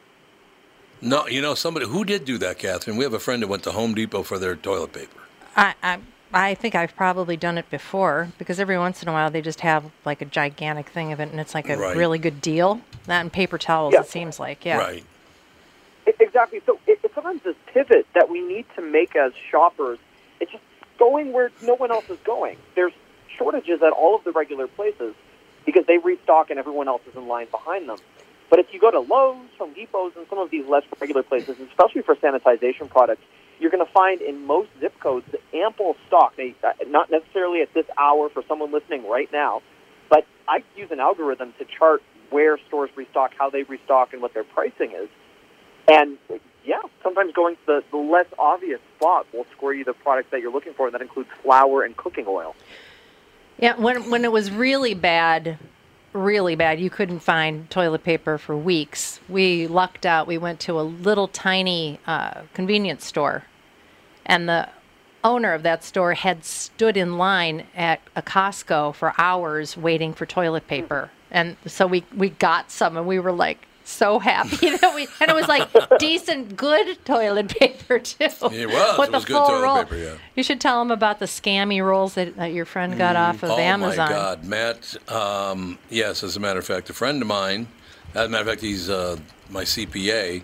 [1.02, 2.98] No, you know somebody who did do that, Catherine.
[2.98, 5.20] We have a friend who went to Home Depot for their toilet paper.
[5.56, 6.00] I, I
[6.34, 9.62] I think I've probably done it before because every once in a while they just
[9.62, 11.96] have like a gigantic thing of it and it's like a Right.
[11.96, 12.82] really good deal.
[13.06, 14.02] That and paper towels, Yeah.
[14.02, 14.64] it seems like.
[14.64, 14.78] Yeah.
[14.78, 15.04] Right.
[16.08, 16.62] E- Exactly.
[16.66, 20.00] So it, it's sometimes this pivot that we need to make as shoppers.
[20.40, 20.64] It's just
[20.98, 22.58] going where no one else is going.
[22.76, 22.94] There's
[23.38, 25.16] shortages at all of the regular places
[25.66, 28.00] because they restock and everyone else is in line behind them.
[28.50, 31.56] But if you go to Lowe's, Home Depots, and some of these less regular places,
[31.70, 33.22] especially for sanitization products,
[33.60, 36.36] you're going to find in most zip codes ample stock.
[36.36, 39.62] They, uh, not necessarily at this hour for someone listening right now,
[40.10, 44.34] but I use an algorithm to chart where stores restock, how they restock, and what
[44.34, 45.10] their pricing is.
[45.88, 46.18] And
[46.64, 50.42] yeah, sometimes going to the, the less obvious spot will score you the products that
[50.42, 52.56] you're looking for, and that includes flour and cooking oil.
[53.58, 55.58] Yeah, when when it was really bad,
[56.14, 59.20] really bad, you couldn't find toilet paper for weeks.
[59.28, 60.28] We lucked out.
[60.28, 63.44] We went to a little tiny uh, convenience store,
[64.26, 64.70] and the
[65.24, 70.26] owner of that store had stood in line at a Costco for hours waiting for
[70.26, 74.94] toilet paper, and so we we got some, and we were like so happy that
[74.96, 75.68] we and it was like
[76.00, 78.98] decent good toilet paper too It was.
[79.00, 80.14] with It the was good full toilet roll paper, yeah.
[80.36, 83.52] you should tell them about the scammy rolls that, that your friend got off of
[83.52, 84.08] oh Amazon.
[84.08, 85.12] Oh my God, Matt.
[85.12, 87.68] Um, yes, as a matter of fact, a friend of mine,
[88.16, 89.18] as a matter of fact, he's uh,
[89.50, 90.44] my CPA,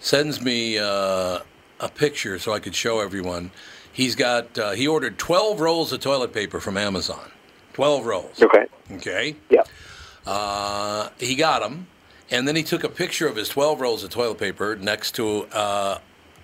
[0.00, 1.40] sends me uh,
[1.80, 3.50] a picture so I could show everyone.
[3.92, 7.30] He's got uh, he ordered 12 rolls of toilet paper from Amazon.
[7.74, 8.42] 12 rolls.
[8.42, 8.66] Okay.
[8.92, 9.36] Okay.
[9.50, 9.62] Yeah.
[10.26, 11.86] Uh, he got them,
[12.30, 15.46] and then he took a picture of his 12 rolls of toilet paper next to
[15.46, 15.98] uh,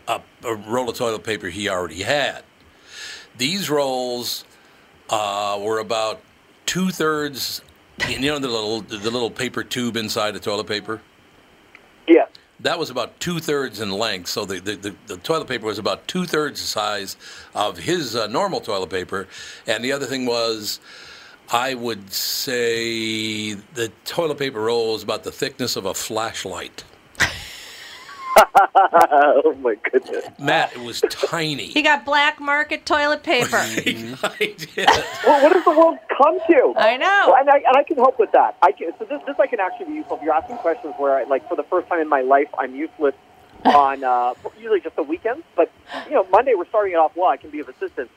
[0.08, 2.42] a, a roll of toilet paper he already had.
[3.36, 4.44] These rolls
[5.10, 6.20] uh, were about
[6.66, 7.62] two thirds.
[8.08, 11.00] You know the little the little paper tube inside the toilet paper.
[12.08, 12.26] Yeah.
[12.60, 14.28] That was about two thirds in length.
[14.28, 17.16] So the, the, the, the toilet paper was about two thirds the size
[17.54, 19.26] of his uh, normal toilet paper.
[19.66, 20.80] And the other thing was,
[21.50, 26.85] I would say the toilet paper roll is about the thickness of a flashlight.
[28.57, 30.24] oh my goodness.
[30.38, 31.66] Matt, it was tiny.
[31.66, 33.57] He got black market toilet paper.
[33.57, 33.68] I
[34.57, 34.88] did.
[35.26, 36.74] Well, what does the world come to?
[36.76, 37.24] I know.
[37.28, 38.57] Well, and I, and I can help with that.
[38.62, 40.16] I can, so this, this I can actually be useful.
[40.16, 42.74] If you're asking questions where, I, like, for the first time in my life, I'm
[42.74, 43.14] useless
[43.64, 45.44] on uh, usually just the weekends.
[45.57, 45.70] But
[46.07, 47.30] you know, Monday we're starting it off well.
[47.30, 48.11] I can be of assistance.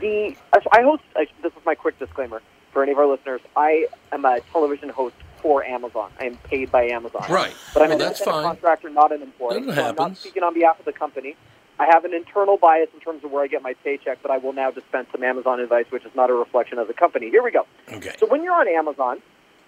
[0.00, 1.02] The I host.
[1.14, 3.40] I, this is my quick disclaimer for any of our listeners.
[3.56, 6.10] I am a television host for Amazon.
[6.18, 7.24] I am paid by Amazon.
[7.28, 7.52] Right.
[7.74, 8.42] But I'm Well, an that's fine.
[8.44, 9.60] contractor, not an employee.
[9.62, 11.36] That So I'm not speaking on behalf of the company.
[11.78, 14.38] I have an internal bias in terms of where I get my paycheck, but I
[14.38, 17.30] will now dispense some Amazon advice, which is not a reflection of the company.
[17.30, 17.66] Here we go.
[17.92, 18.12] Okay.
[18.18, 19.20] So when you're on Amazon,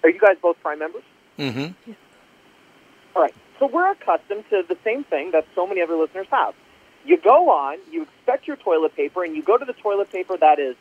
[0.02, 1.02] are you guys both Prime members?
[1.38, 1.92] Mm-hmm.
[3.16, 3.34] All right.
[3.58, 6.54] So we're accustomed to the same thing that so many other listeners have.
[7.04, 10.36] You go on, you expect your toilet paper, and you go to the toilet paper
[10.36, 10.76] that is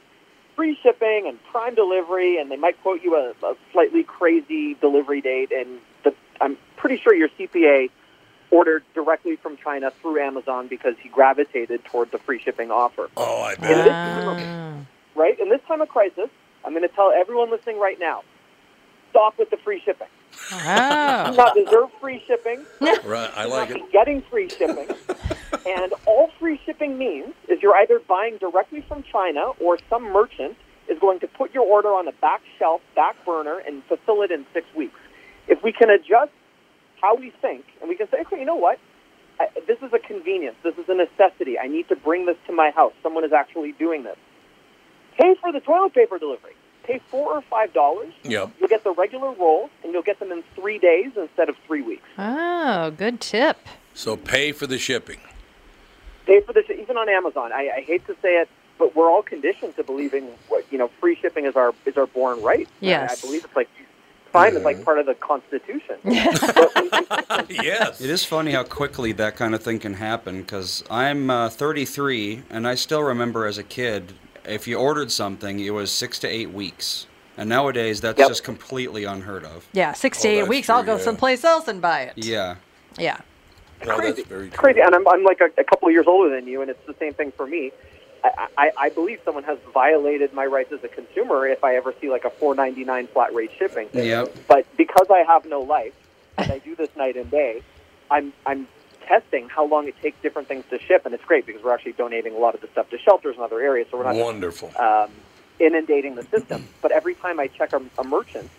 [0.56, 5.22] free shipping and prime delivery, and they might quote you a, a slightly crazy delivery
[5.22, 7.90] date, and the, I'm pretty sure your CPA
[8.52, 13.10] ordered directly from China through Amazon because he gravitated toward the free shipping offer.
[13.18, 13.72] Oh, I bet.
[15.16, 15.40] right?
[15.40, 16.30] In this time of crisis,
[16.64, 18.24] I'm going to tell everyone listening right now,
[19.10, 20.08] stop with the free shipping.
[20.52, 21.32] You Oh.
[21.32, 22.66] do not deserve free shipping.
[23.06, 23.32] Right.
[23.36, 23.92] I like You're it.
[23.92, 24.88] getting free shipping.
[25.66, 30.56] and all free shipping means is you're either buying directly from China or some merchant
[30.90, 34.32] is going to put your order on a back shelf, back burner, and fulfill it
[34.32, 35.00] in six weeks.
[35.48, 36.32] If we can adjust
[37.02, 38.80] how we think, and we can say, okay, you know what?
[39.40, 40.56] I, this is a convenience.
[40.64, 41.58] This is a necessity.
[41.60, 42.94] I need to bring this to my house.
[43.02, 44.18] Someone is actually doing this.
[45.20, 46.54] Pay for the toilet paper delivery.
[46.84, 48.14] Pay four or five dollars.
[48.24, 48.52] Yep.
[48.60, 51.82] You'll get the regular rolls, and you'll get them in three days instead of three
[51.82, 52.04] weeks.
[52.18, 53.58] Oh, good tip.
[53.94, 55.20] So pay for the shipping.
[56.26, 57.52] pay for this even on Amazon.
[57.54, 60.90] I, I hate to say it, but we're all conditioned to believing what you know
[61.00, 62.68] free shipping is our is our born right.
[62.82, 63.12] Yes.
[63.12, 63.70] I, I believe it's like
[64.34, 65.96] Prime is like part of the Constitution.
[66.04, 68.02] yes.
[68.02, 72.42] It is funny how quickly that kind of thing can happen because I'm uh, 33
[72.50, 74.14] and I still remember as a kid,
[74.48, 77.08] if you ordered something, it was six to eight weeks.
[77.38, 78.28] And nowadays, that's Yep.
[78.28, 79.68] just completely unheard of.
[79.74, 80.66] Yeah, six to Oh, eight that's weeks.
[80.68, 81.04] true, I'll go yeah.
[81.04, 82.14] someplace else and buy it.
[82.18, 82.56] Yeah.
[82.98, 83.18] Yeah.
[83.86, 84.14] Well, crazy.
[84.22, 84.58] that's very true.
[84.58, 86.86] crazy, and I'm, I'm like a, a couple of years older than you, and it's
[86.86, 87.72] the same thing for me.
[88.24, 91.94] I, I, I believe someone has violated my rights as a consumer if I ever
[92.00, 93.90] see like a 4.99 flat rate shipping.
[93.94, 94.34] Yep.
[94.48, 95.94] But because I have no life,
[96.38, 97.62] and I do this night and day,
[98.12, 98.68] I'm I'm
[99.08, 101.94] testing how long it takes different things to ship, and it's great because we're actually
[101.94, 104.72] donating a lot of the stuff to shelters and other areas, so we're not Wonderful.
[104.80, 105.10] um,
[105.60, 106.68] inundating the system.
[106.82, 108.50] But every time I check a, a merchant,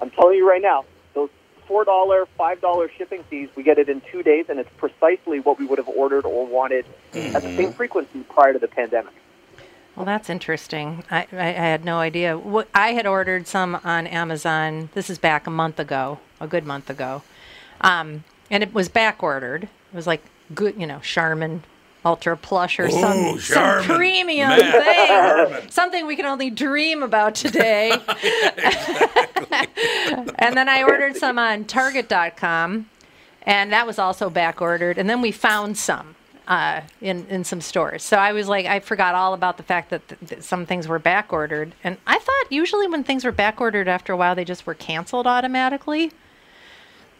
[0.00, 1.30] I'm telling you right now, those
[1.66, 5.40] four dollar, five dollar shipping fees, we get it in two days, and it's precisely
[5.40, 9.12] what we would have ordered or wanted at the same frequency prior to the pandemic.
[9.94, 11.02] Well, that's interesting.
[11.10, 12.38] I, I, I had no idea.
[12.38, 14.90] What I had ordered some on Amazon.
[14.94, 17.22] This is back a month ago, a good month ago,
[17.80, 19.68] um, and it was back ordered.
[19.92, 20.22] It was like
[20.54, 21.64] good, you know, Charmin
[22.04, 23.86] Ultra Plush or some, Ooh, some Charmin.
[23.96, 25.70] premium Man, thing, Charmin.
[25.70, 27.90] something we can only dream about today.
[30.38, 32.88] and then I ordered some on Target.com,
[33.42, 34.98] and that was also back ordered.
[34.98, 36.14] And then we found some
[36.46, 38.02] uh, in in some stores.
[38.02, 40.88] So I was like, I forgot all about the fact that th- th- some things
[40.88, 41.74] were back ordered.
[41.84, 44.74] And I thought usually when things were back ordered after a while, they just were
[44.74, 46.12] canceled automatically.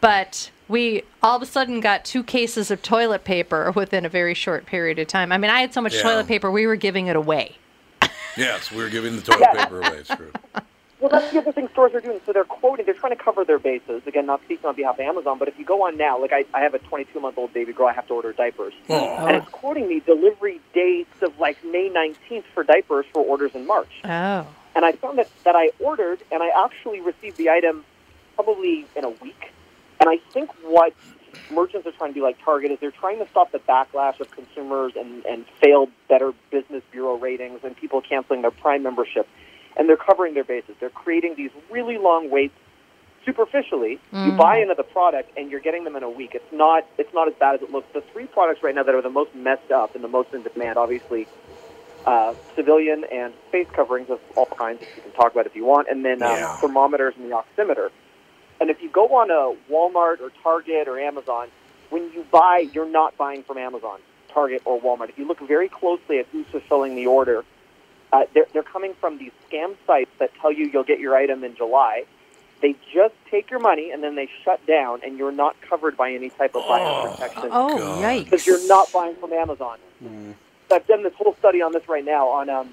[0.01, 4.33] But we all of a sudden got two cases of toilet paper within a very
[4.35, 5.31] short period of time.
[5.33, 6.03] I mean, I had so much Yeah.
[6.03, 7.57] toilet paper, we were giving it away.
[8.37, 9.97] Yes, we were giving the toilet paper away.
[9.97, 10.31] It's true.
[11.01, 12.21] Well, that's the other thing stores are doing.
[12.25, 14.01] So they're quoting, they're trying to cover their bases.
[14.05, 16.45] Again, not speaking on behalf of Amazon, but if you go on now, like I,
[16.53, 18.73] I have a 22 month old baby girl, I have to order diapers.
[18.89, 19.27] Oh.
[19.27, 23.65] And it's quoting me delivery dates of like May 19th for diapers for orders in
[23.65, 23.91] March.
[24.05, 24.45] Oh.
[24.75, 27.83] And I found that, that I ordered and I actually received the item
[28.35, 29.51] probably in a week.
[29.99, 30.93] And I think what
[31.51, 34.29] merchants are trying to do, like Target, is they're trying to stop the backlash of
[34.31, 39.27] consumers and, and failed Better Business Bureau ratings and people canceling their Prime membership.
[39.77, 40.75] And they're covering their bases.
[40.79, 42.53] They're creating these really long waits
[43.25, 43.99] superficially.
[44.25, 46.31] You buy into the product and you're getting them in a week.
[46.33, 47.87] It's not it's not as bad as it looks.
[47.93, 50.43] The three products right now that are the most messed up and the most in
[50.43, 51.27] demand, obviously,
[52.05, 55.87] uh, civilian and face coverings of all kinds, you can talk about if you want,
[55.89, 56.47] and then um, Yeah.
[56.61, 57.89] thermometers and the oximeter.
[58.59, 61.47] And if you go on a Walmart or Target or Amazon,
[61.89, 65.09] when you buy, you're not buying from Amazon, Target, or Walmart.
[65.09, 67.43] If you look very closely at who's fulfilling the order,
[68.11, 71.43] uh, they're, they're coming from these scam sites that tell you you'll get your item
[71.43, 72.03] in July.
[72.61, 76.11] They just take your money and then they shut down, and you're not covered by
[76.11, 78.25] any type of buyer protection Oh, yikes.
[78.25, 79.77] because you're not buying from Amazon.
[80.67, 82.69] So I've done this whole study on this right now on um,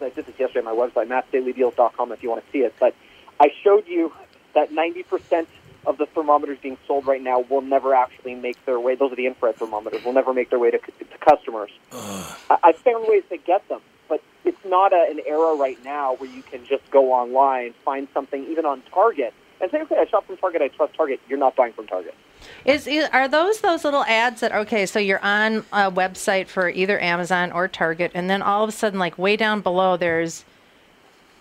[0.00, 2.72] I did this yesterday on my website, mattdailydeals.com if you want to see it.
[2.78, 2.94] But
[3.40, 4.12] I showed you
[4.54, 5.46] that 90%
[5.86, 8.94] of the thermometers being sold right now will never actually make their way.
[8.94, 10.04] Those are the infrared thermometers.
[10.04, 11.70] Will never make their way to, to customers.
[11.92, 16.14] I, I found ways to get them, but it's not a, an era right now
[16.16, 20.06] where you can just go online, find something even on Target, and say, "Okay, I
[20.06, 20.62] shop from Target.
[20.62, 22.14] I trust Target." You're not buying from Target.
[22.64, 24.86] Is, is are those those little ads that okay?
[24.86, 28.72] So you're on a website for either Amazon or Target, and then all of a
[28.72, 30.44] sudden, like way down below, there's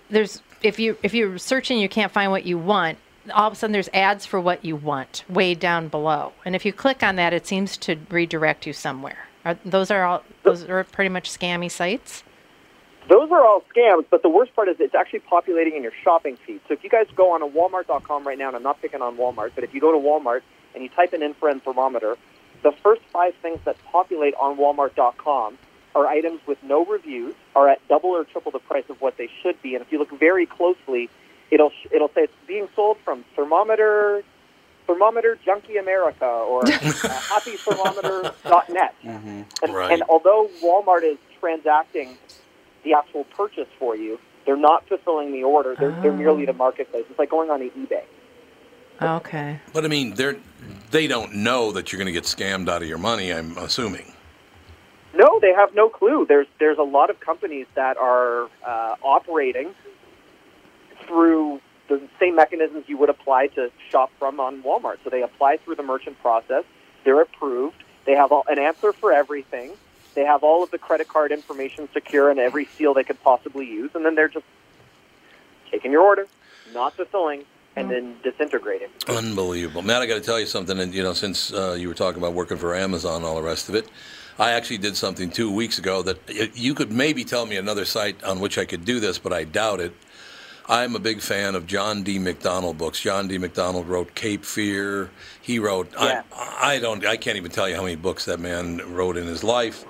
[0.10, 2.98] there's if you if you're searching, you can't find what you want.
[3.34, 6.66] All of a sudden, there's ads for what you want way down below, and if
[6.66, 9.28] you click on that, it seems to redirect you somewhere.
[9.44, 12.24] Are, those are all those are pretty much scammy sites.
[13.10, 16.38] Those are all scams, but the worst part is it's actually populating in your shopping
[16.46, 16.60] feed.
[16.68, 19.16] So if you guys go on a Walmart.com right now, and I'm not picking on
[19.16, 20.42] Walmart, but if you go to Walmart
[20.74, 22.18] and you type in infrared thermometer,
[22.64, 25.58] the first five things that populate on Walmart.com
[25.98, 29.30] are items with no reviews, are at double or triple the price of what they
[29.42, 29.74] should be.
[29.76, 31.10] And if you look very closely,
[31.50, 34.22] it'll it'll say it's being sold from Thermometer,
[34.86, 38.96] Thermometer Junkie America, or uh, HappyThermometer.net.
[39.04, 39.92] And, Right.
[39.92, 42.16] and although Walmart is transacting
[42.84, 45.76] the actual purchase for you, they're not fulfilling the order.
[45.78, 47.06] They're, they're merely the marketplace.
[47.10, 48.04] It's like going on to eBay.
[49.02, 49.60] Okay.
[49.74, 50.38] But I mean, they're
[50.92, 53.34] they don't know that you're going to get scammed out of your money.
[53.34, 54.14] I'm assuming.
[55.38, 56.26] No, they have no clue.
[56.26, 59.74] There's there's a lot of companies that are uh, operating
[61.06, 64.98] through the same mechanisms you would apply to shop from on Walmart.
[65.04, 66.64] So they apply through the merchant process.
[67.06, 67.84] They're approved.
[68.06, 69.74] They have all, an answer for everything.
[70.16, 73.68] They have all of the credit card information secure and every seal they could possibly
[73.68, 74.46] use, and then they're just
[75.72, 76.28] taking your order,
[76.74, 77.44] not fulfilling,
[77.76, 78.88] and then disintegrating.
[79.08, 80.02] Unbelievable, Matt.
[80.02, 80.80] I got to tell you something.
[80.80, 83.44] And you know, since uh, you were talking about working for Amazon, and all the
[83.44, 83.88] rest of it,
[84.40, 88.24] I actually did something two weeks ago that you could maybe tell me another site
[88.24, 89.94] on which I could do this, but I doubt it.
[90.70, 92.20] I'm a big fan of John D.
[92.20, 93.00] MacDonald books.
[93.00, 93.38] John D.
[93.38, 95.10] MacDonald wrote Cape Fear.
[95.42, 96.24] He wrote Yeah.
[96.36, 99.26] I, I don't I can't even tell you how many books that man wrote in
[99.26, 99.86] his life.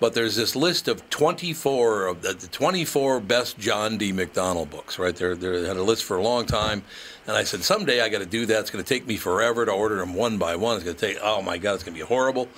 [0.00, 4.12] But there's this list of 24 of the, the 24 best John D.
[4.12, 5.34] MacDonald books, right there.
[5.34, 6.84] They had a list for a long time,
[7.26, 8.60] and I said someday I got to do that.
[8.60, 10.76] It's going to take me forever to order them one by one.
[10.76, 12.48] It's going to take oh my god, it's going to be horrible.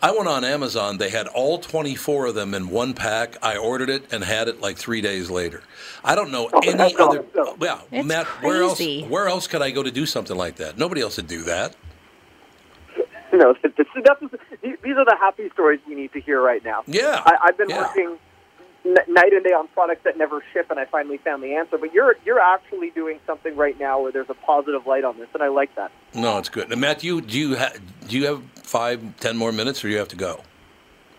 [0.00, 0.98] I went on Amazon.
[0.98, 3.36] They had all 24 of them in one pack.
[3.42, 5.62] I ordered it and had it like three days later.
[6.04, 7.24] I don't know oh, any other.
[7.34, 7.58] awesome.
[7.60, 8.80] Yeah, It's Matt, where else?
[8.80, 10.78] Where else could I go to do something like that?
[10.78, 11.74] Nobody else would do that.
[13.30, 14.20] No, this, this, that's,
[14.62, 16.82] these are the happy stories we need to hear right now.
[16.86, 17.82] Yeah, I, I've been yeah.
[17.82, 18.18] working n-
[18.84, 21.78] night and day on products that never ship, and I finally found the answer.
[21.78, 25.28] But you're you're actually doing something right now where there's a positive light on this,
[25.34, 25.90] and I like that.
[26.14, 26.68] No, it's good.
[26.68, 27.72] Now, Matt, do you do you ha-
[28.06, 30.40] do you have five, ten more minutes, or do you have to go?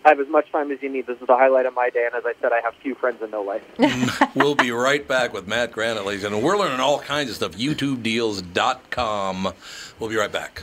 [0.02, 1.06] I have as much time as you need.
[1.06, 3.20] This is the highlight of my day, and as I said, I have few friends
[3.20, 3.62] and no life.
[3.78, 7.36] Mm, we'll be right back with Matt Granite, ladies, and we're learning all kinds of
[7.36, 7.52] stuff.
[7.52, 9.52] YouTubedeals.com.
[9.98, 10.62] We'll be right back.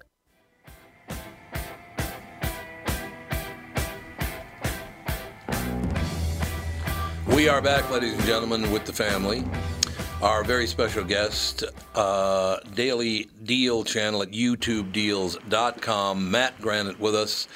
[7.35, 9.43] We are back, ladies and gentlemen, with the family.
[10.21, 11.63] Our very special guest,
[11.95, 17.47] uh, Daily Deal channel at YouTubeDeals.com, Matt Granite with us.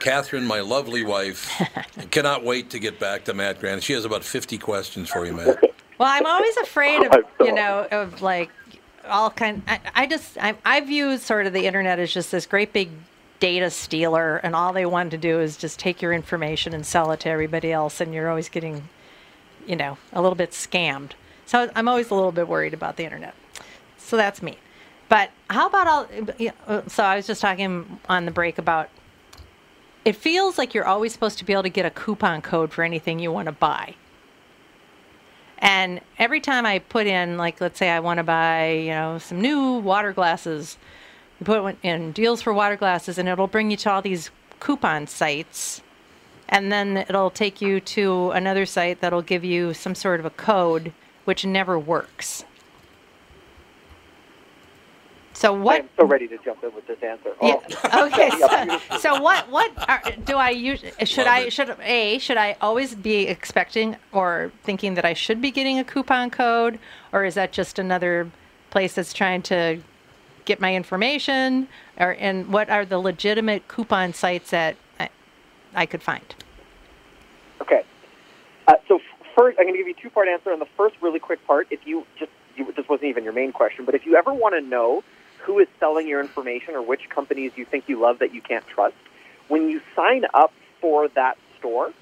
[0.00, 1.50] Catherine, my lovely wife,
[2.10, 3.84] cannot wait to get back to Matt Granite.
[3.84, 5.62] She has about 50 questions for you, Matt.
[5.98, 8.50] Well, I'm always afraid of you know of like
[9.08, 9.62] all kind.
[9.68, 12.88] I, I just I, I view sort of the internet as just this great big
[13.38, 17.10] data stealer, and all they want to do is just take your information and sell
[17.12, 18.88] it to everybody else, and you're always getting,
[19.66, 21.12] you know, a little bit scammed.
[21.46, 23.34] So I'm always a little bit worried about the internet.
[23.98, 24.58] So that's me.
[25.08, 26.06] But how about all?
[26.88, 28.88] So I was just talking on the break about.
[30.04, 32.82] It feels like you're always supposed to be able to get a coupon code for
[32.82, 33.94] anything you want to buy
[35.62, 39.18] And every time I put in, like, let's say I want to buy, you know,
[39.18, 40.76] some new water glasses,
[41.38, 45.06] you put in deals for water glasses, and it'll bring you to all these coupon
[45.06, 45.80] sites.
[46.52, 50.30] And then it'll take you to another site that'll give you some sort of a
[50.30, 50.92] code,
[51.24, 52.44] which never works.
[55.32, 55.80] So what?
[55.80, 57.32] I'm so ready to jump in with this answer.
[57.42, 57.56] Yeah.
[57.84, 58.06] Oh.
[58.06, 58.30] Okay.
[58.92, 59.48] So, so what?
[59.50, 60.80] What are, do I use?
[61.04, 61.40] Should Love I?
[61.40, 61.52] it.
[61.54, 62.18] Should a?
[62.18, 66.78] Should I always be expecting or thinking that I should be getting a coupon code,
[67.12, 68.30] or is that just another
[68.70, 69.80] place that's trying to
[70.44, 71.66] get my information?
[71.98, 75.08] Or and what are the legitimate coupon sites that I,
[75.74, 76.34] I could find?
[77.62, 77.84] Okay.
[78.66, 78.98] Uh, so
[79.36, 81.68] first, I'm going to give you a two-part answer on the first really quick part.
[81.70, 84.56] If you just, you, this wasn't even your main question, but if you ever want
[84.56, 85.04] to know
[85.44, 88.66] who is selling your information or which companies you think you love that you can't
[88.66, 88.96] trust,
[89.46, 91.92] when you sign up for that store,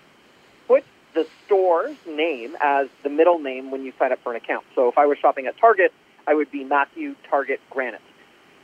[0.66, 0.82] put
[1.14, 4.64] the store's name as the middle name when you sign up for an account.
[4.74, 5.92] So if I was shopping at Target,
[6.26, 8.00] I would be Matthew Target Granite.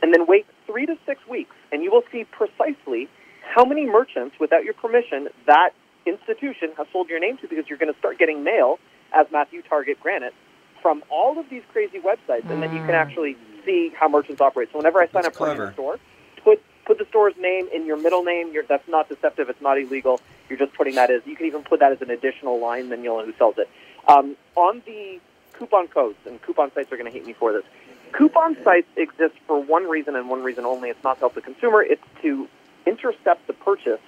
[0.01, 3.07] And then wait three to six weeks, and you will see precisely
[3.41, 5.71] how many merchants, without your permission, that
[6.07, 8.79] institution has sold your name to because you're going to start getting mail
[9.13, 10.33] as Matthew Target Granite
[10.81, 13.35] from all of these crazy websites, and then you can actually
[13.65, 14.69] see how merchants operate.
[14.71, 15.65] So whenever I sign That's up for clever.
[15.65, 15.99] a store,
[16.43, 18.51] put put the store's name in your middle name.
[18.53, 19.49] You're, that's not deceptive.
[19.49, 20.21] It's not illegal.
[20.49, 21.21] You're just putting that as.
[21.25, 22.89] You can even put that as an additional line.
[22.89, 23.69] Then you'll know who sells it.
[24.07, 25.19] Um, on the
[25.53, 27.63] coupon codes, and coupon sites are going to hate me for this.
[28.13, 30.89] Coupon sites exist for one reason and one reason only.
[30.89, 31.83] It's not to help the consumer.
[31.83, 32.47] It's to
[32.85, 33.99] intercept the purchase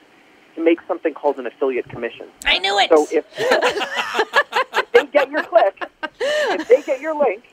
[0.59, 2.27] to make something called an affiliate commission.
[2.45, 2.89] I knew it.
[2.89, 5.83] So if, if they get your click,
[6.19, 7.43] if they get your link,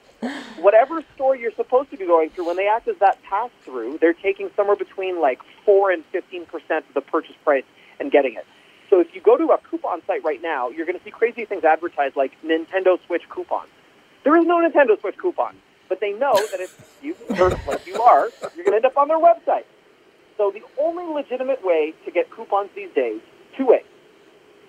[0.59, 3.99] whatever store you're supposed to be going through, when they act as that pass through,
[3.99, 7.65] they're taking somewhere between like four and fifteen percent of the purchase price
[8.01, 8.45] and getting it.
[8.91, 11.45] So if you go to a coupon site right now, you're going to see crazy
[11.45, 13.69] things advertised like Nintendo Switch coupons.
[14.25, 15.57] There is no Nintendo Switch coupon,
[15.89, 18.97] but they know that if you heard like you are, you're going to end up
[18.97, 19.65] on their website.
[20.37, 23.20] So the only legitimate way to get coupons these days,
[23.57, 23.84] two ways.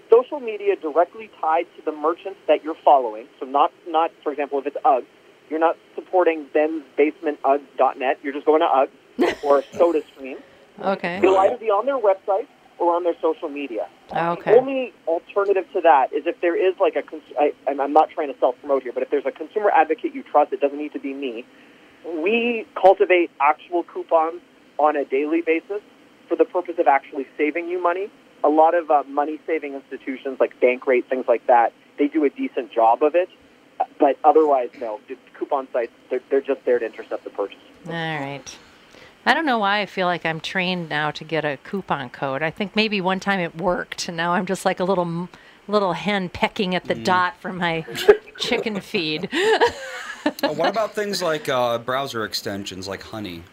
[0.09, 3.27] Social media directly tied to the merchants that you're following.
[3.39, 5.05] So not, not for example, if it's UGG,
[5.49, 8.19] you're not supporting Ben's Basement UGG.net.
[8.23, 10.37] You're just going to UGG or SodaStream.
[10.79, 11.19] okay.
[11.21, 12.47] You'll either be on their website
[12.79, 13.87] or on their social media.
[14.11, 14.51] Ah, okay.
[14.51, 18.09] The only alternative to that is if there is like a, cons- I, I'm not
[18.11, 20.93] trying to self-promote here, but if there's a consumer advocate you trust, it doesn't need
[20.93, 21.45] to be me.
[22.05, 24.41] We cultivate actual coupons
[24.77, 25.81] on a daily basis
[26.27, 28.09] for the purpose of actually saving you money.
[28.43, 32.71] A lot of uh, money-saving institutions like Bankrate, things like that, they do a decent
[32.71, 33.29] job of it.
[33.99, 34.99] But otherwise, no.
[35.07, 37.57] The coupon sites, they're, they're just there to intercept the purchase.
[37.87, 38.57] All right.
[39.25, 42.41] I don't know why I feel like I'm trained now to get a coupon code.
[42.41, 45.27] I think maybe one time it worked, and now I'm just like a little
[45.67, 47.85] little hen pecking at the dot for my
[48.39, 49.29] chicken feed.
[50.41, 53.43] What about things like uh, browser extensions like Honey?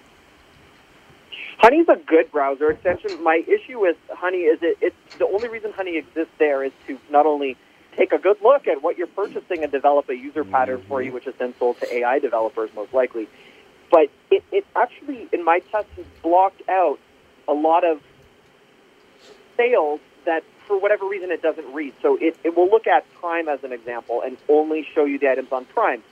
[1.65, 3.23] Honey's a good browser extension.
[3.23, 6.99] My issue with Honey is it, it's the only reason Honey exists there is to
[7.09, 7.57] not only
[7.97, 11.07] take a good look at what you're purchasing and develop a user pattern for you,
[11.07, 11.15] mm-hmm.
[11.15, 13.27] which is then sold to AI developers most likely,
[13.91, 16.99] but it, it actually, in my test, has blocked out
[17.49, 18.03] a lot of
[19.57, 21.95] sales that for whatever reason it doesn't read.
[22.03, 25.31] So it, it will look at Prime as an example and only show you the
[25.31, 26.03] items on Prime.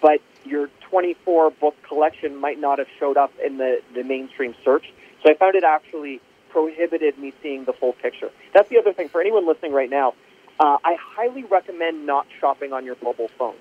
[0.00, 4.84] But your 24 book collection might not have showed up in the, the mainstream search.
[5.22, 8.30] So I found it actually prohibited me seeing the full picture.
[8.54, 9.08] That's the other thing.
[9.08, 10.14] For anyone listening right now,
[10.58, 13.54] uh, I highly recommend not shopping on your mobile phone.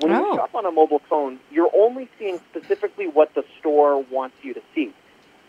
[0.00, 0.30] When Oh.
[0.32, 4.54] you shop on a mobile phone, you're only seeing specifically what the store wants you
[4.54, 4.92] to see.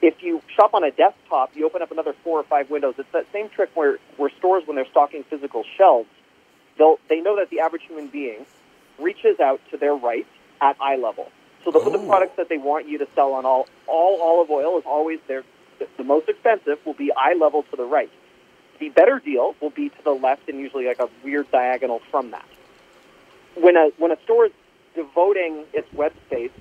[0.01, 2.95] If you shop on a desktop, you open up another four or five windows.
[2.97, 6.09] It's that same trick where, where stores, when they're stocking physical shelves,
[6.77, 8.45] they'll, they know that the average human being
[8.99, 10.27] reaches out to their right
[10.61, 11.31] at eye level.
[11.63, 14.77] So the, the products that they want you to sell on all, all olive oil
[14.77, 15.43] is always their,
[15.79, 18.11] the, most expensive will be eye level to the right.
[18.79, 22.31] The better deal will be to the left and usually like a weird diagonal from
[22.31, 22.45] that.
[23.55, 24.51] When a, when a store is
[24.95, 26.51] devoting its web space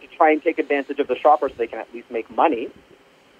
[0.00, 2.68] to try and take advantage of the shopper so they can at least make money,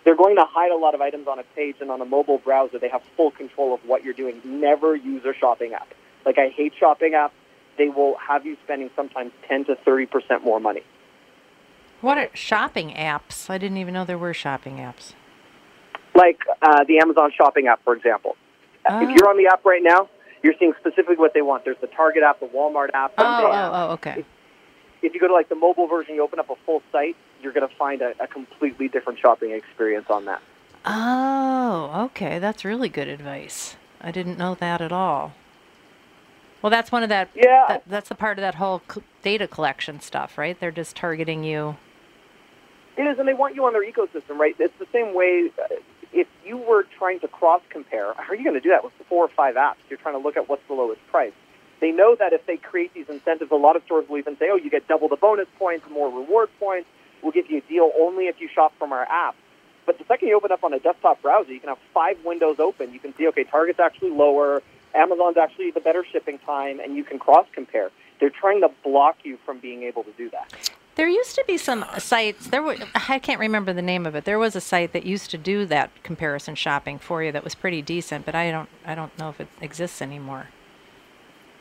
[0.04, 2.38] they're going to hide a lot of items on a page and on a mobile
[2.38, 2.78] browser.
[2.78, 4.40] They have full control of what you're doing.
[4.44, 5.88] Never use a shopping app.
[6.24, 7.32] Like I hate shopping apps.
[7.76, 10.82] They will have you spending sometimes 10 to 30 percent more money.
[12.00, 13.48] what are shopping apps?
[13.50, 15.12] I didn't even know there were shopping apps.
[16.20, 18.36] Like uh, the Amazon shopping app, for example.
[18.88, 19.02] Oh.
[19.02, 20.10] If you're on the app right now,
[20.42, 21.64] you're seeing specifically what they want.
[21.64, 23.14] There's the Target app, the Walmart app.
[23.16, 24.24] Oh, oh, oh, okay.
[25.00, 27.54] If you go to like the mobile version, you open up a full site, you're
[27.54, 30.42] going to find a, a completely different shopping experience on that.
[30.84, 32.38] Oh, okay.
[32.38, 33.76] That's really good advice.
[34.02, 35.32] I didn't know that at all.
[36.60, 37.30] Well, that's one of that.
[37.34, 37.64] Yeah.
[37.68, 38.82] That, that's the part of that whole
[39.22, 40.58] data collection stuff, right?
[40.60, 41.76] They're just targeting you.
[42.98, 44.54] It is, and they want you on their ecosystem, right?
[44.58, 45.50] It's the same way.
[46.12, 48.92] If you were trying to cross compare, how are you going to do that with
[49.08, 49.76] four or five apps?
[49.88, 51.32] You're trying to look at what's the lowest price.
[51.80, 54.50] They know that if they create these incentives, a lot of stores will even say,
[54.50, 56.88] "Oh, you get double the bonus points, more reward points.
[57.22, 59.34] We'll give you a deal only if you shop from our app."
[59.86, 62.60] But the second you open up on a desktop browser, you can have five windows
[62.60, 62.92] open.
[62.92, 64.62] You can see, okay, Target's actually lower,
[64.94, 67.90] Amazon's actually the better shipping time, and you can cross compare.
[68.18, 70.70] They're trying to block you from being able to do that.
[70.96, 72.48] There used to be some sites.
[72.48, 72.76] There were
[73.08, 74.24] I can't remember the name of it.
[74.24, 77.54] There was a site that used to do that comparison shopping for you that was
[77.54, 80.48] pretty decent, but I don't I don't know if it exists anymore.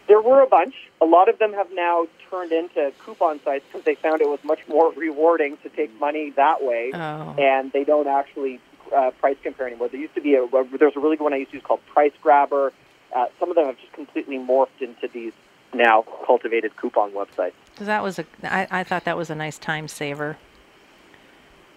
[0.08, 0.74] There were a bunch.
[1.02, 4.44] A lot of them have now turned into coupon sites because they found it was
[4.44, 7.36] much more rewarding to take money that way, Oh.
[7.38, 8.60] and they don't actually
[8.94, 9.88] uh, price compare anymore.
[9.90, 10.48] There used to be a
[10.80, 12.74] there's a really good one I used to use called Price Grabber.
[13.16, 15.34] Uh, some of them have just completely morphed into these
[15.74, 17.54] now cultivated coupon websites.
[17.80, 20.36] Because that was a I, I thought that was a nice time saver.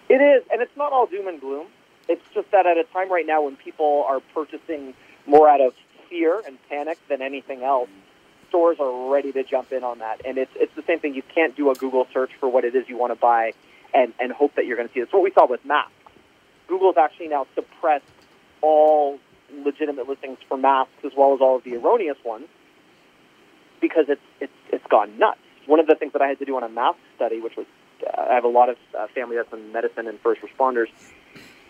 [0.09, 1.67] It is, and it's not all doom and gloom.
[2.09, 4.95] It's just that at a time right now when people are purchasing
[5.25, 5.73] more out of
[6.09, 7.87] fear and panic than anything else,
[8.49, 10.19] stores are ready to jump in on that.
[10.25, 11.15] And it's it's the same thing.
[11.15, 13.53] You can't do a Google search for what it is you want to buy
[13.93, 14.99] and, and hope that you're going to see.
[14.99, 15.93] It's what we saw with masks.
[16.67, 18.03] Google's actually now suppressed
[18.61, 19.19] all
[19.63, 22.47] legitimate listings for masks as well as all of the erroneous ones
[23.79, 25.39] because it's it's it's gone nuts.
[25.65, 27.65] One of the things that I had to do on a mask study, which was
[28.05, 30.87] uh, I have a lot of uh, family that's in medicine and first responders.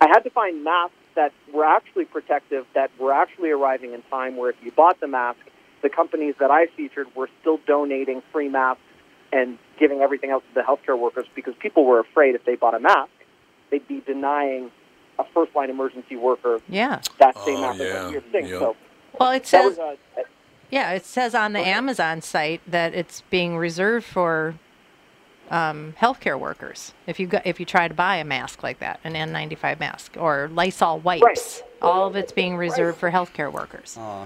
[0.01, 4.35] I had to find masks that were actually protective, that were actually arriving in time.
[4.35, 5.39] Where if you bought the mask,
[5.81, 8.81] the companies that I featured were still donating free masks
[9.31, 12.73] and giving everything else to the healthcare workers because people were afraid if they bought
[12.75, 13.11] a mask,
[13.69, 14.71] they'd be denying
[15.19, 17.01] a first line emergency worker Yeah.
[17.19, 17.79] that same Oh, mask.
[17.79, 18.59] Yeah, a weird yeah.
[18.59, 18.75] So
[19.19, 20.21] Well, it that says was a,
[20.73, 24.55] yeah, it says on the Amazon site that it's being reserved for
[25.51, 26.93] um, healthcare workers.
[27.05, 30.17] If you go, if you try to buy a mask like that, an N95 mask
[30.17, 31.63] or Lysol wipes, Right.
[31.81, 33.95] all of it's being reserved for healthcare workers.
[33.99, 34.25] Aw.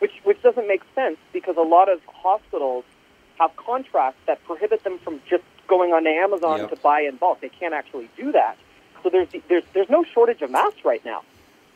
[0.00, 2.84] which which doesn't make sense because a lot of hospitals
[3.38, 6.70] have contracts that prohibit them from just going on Amazon Yep.
[6.70, 7.40] to buy in bulk.
[7.40, 8.56] They can't actually do that.
[9.04, 11.22] So there's there's there's no shortage of masks right now.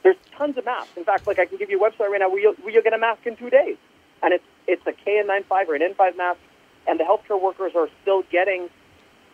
[0.03, 0.97] There's tons of masks.
[0.97, 2.83] In fact, like I can give you a website right now where you'll, where you'll
[2.83, 3.77] get a mask in two days,
[4.23, 6.39] and it's it's a KN95 or an N5 mask,
[6.87, 8.68] and the healthcare workers are still getting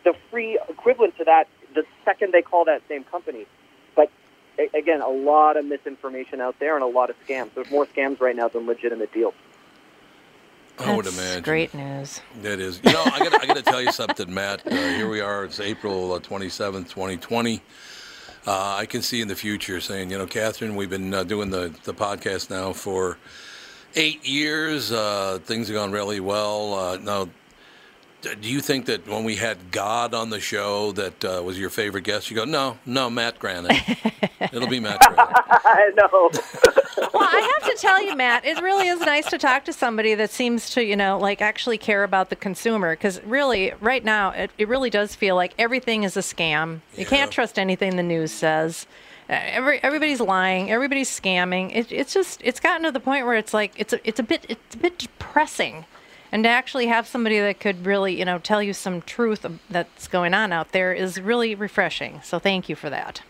[0.04, 3.46] the free equivalent to that the second they call that same company.
[3.94, 4.10] But
[4.58, 7.52] a- again, a lot of misinformation out there and a lot of scams.
[7.54, 9.34] There's more scams right now than legitimate deals.
[10.78, 11.42] I would imagine.
[11.42, 12.20] great news.
[12.42, 12.80] That is.
[12.84, 14.64] You know, I got I got to tell you something, Matt.
[14.66, 15.44] Uh, here we are.
[15.44, 17.62] It's April twenty seventh, twenty twenty.
[18.46, 21.50] Uh, I can see in the future saying, you know, Catherine, we've been uh, doing
[21.50, 23.18] the the podcast now for
[23.94, 24.92] eight years.
[24.92, 26.74] Uh, things have gone really well.
[26.74, 27.28] Uh, now,
[28.22, 31.70] do you think that when we had God on the show, that uh, was your
[31.70, 32.30] favorite guest?
[32.30, 33.80] You go, no, no, Matt Granite.
[34.52, 35.18] It'll be Matt Granite.
[35.48, 36.30] I know.
[37.14, 40.14] Well, I have to tell you, Matt, it really is nice to talk to somebody
[40.14, 42.94] that seems to, you know, like actually care about the consumer.
[42.94, 46.80] Because really, right now, it, it really does feel like everything is a scam.
[46.96, 48.86] You can't trust anything the news says.
[49.28, 50.70] Every, everybody's lying.
[50.70, 51.74] Everybody's scamming.
[51.74, 54.22] It, it's just it's gotten to the point where it's like it's a, it's a
[54.22, 55.84] bit it's a bit depressing,
[56.32, 60.08] and to actually have somebody that could really you know tell you some truth that's
[60.08, 62.20] going on out there is really refreshing.
[62.24, 63.20] So thank you for that.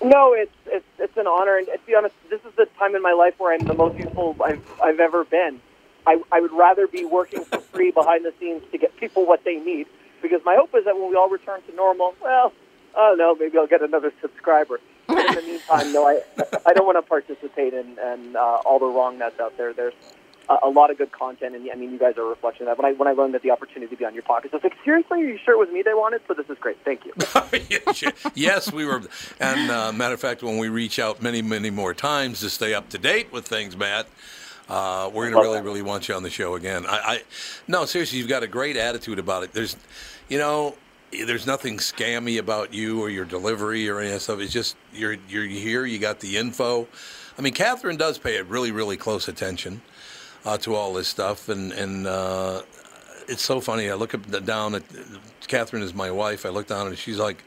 [0.00, 3.02] No, it's it's it's an honor, and to be honest, this is the time in
[3.02, 5.60] my life where I'm the most useful I've I've ever been.
[6.06, 9.42] I I would rather be working for free behind the scenes to get people what
[9.42, 9.88] they need,
[10.22, 12.52] because my hope is that when we all return to normal, well,
[12.96, 14.78] I don't know, maybe I'll get another subscriber.
[15.08, 16.20] In the meantime, no, I
[16.66, 19.72] I don't want to participate in and uh, all the wrong that's out there.
[19.72, 19.94] There's
[20.48, 22.76] a, a lot of good content, and I mean, you guys are a reflection of
[22.76, 22.82] that.
[22.82, 24.64] When I when I learned that the opportunity to be on your podcast, I was
[24.64, 26.22] like, seriously, are you sure it was me they wanted?
[26.28, 26.78] So this is great.
[26.84, 27.12] Thank you.
[28.34, 29.02] yes, we were.
[29.40, 32.74] And uh, matter of fact, when we reach out many, many more times to stay
[32.74, 34.06] up to date with things, Matt,
[34.68, 35.64] uh, we're going to really, that.
[35.64, 36.86] really want you on the show again.
[36.86, 37.22] I, I,
[37.68, 39.52] no, seriously, you've got a great attitude about it.
[39.52, 39.76] There's,
[40.28, 40.74] you know,
[41.12, 44.40] there's nothing scammy about you or your delivery or any of that stuff.
[44.40, 45.86] It's just you're you're here.
[45.86, 46.88] You got the info.
[47.38, 49.82] I mean, Catherine does pay it really, really close attention
[50.44, 52.62] uh, to all this stuff, and and uh,
[53.28, 53.90] it's so funny.
[53.90, 54.82] I look up down at
[55.46, 56.46] Catherine is my wife.
[56.46, 57.44] I look down and she's like,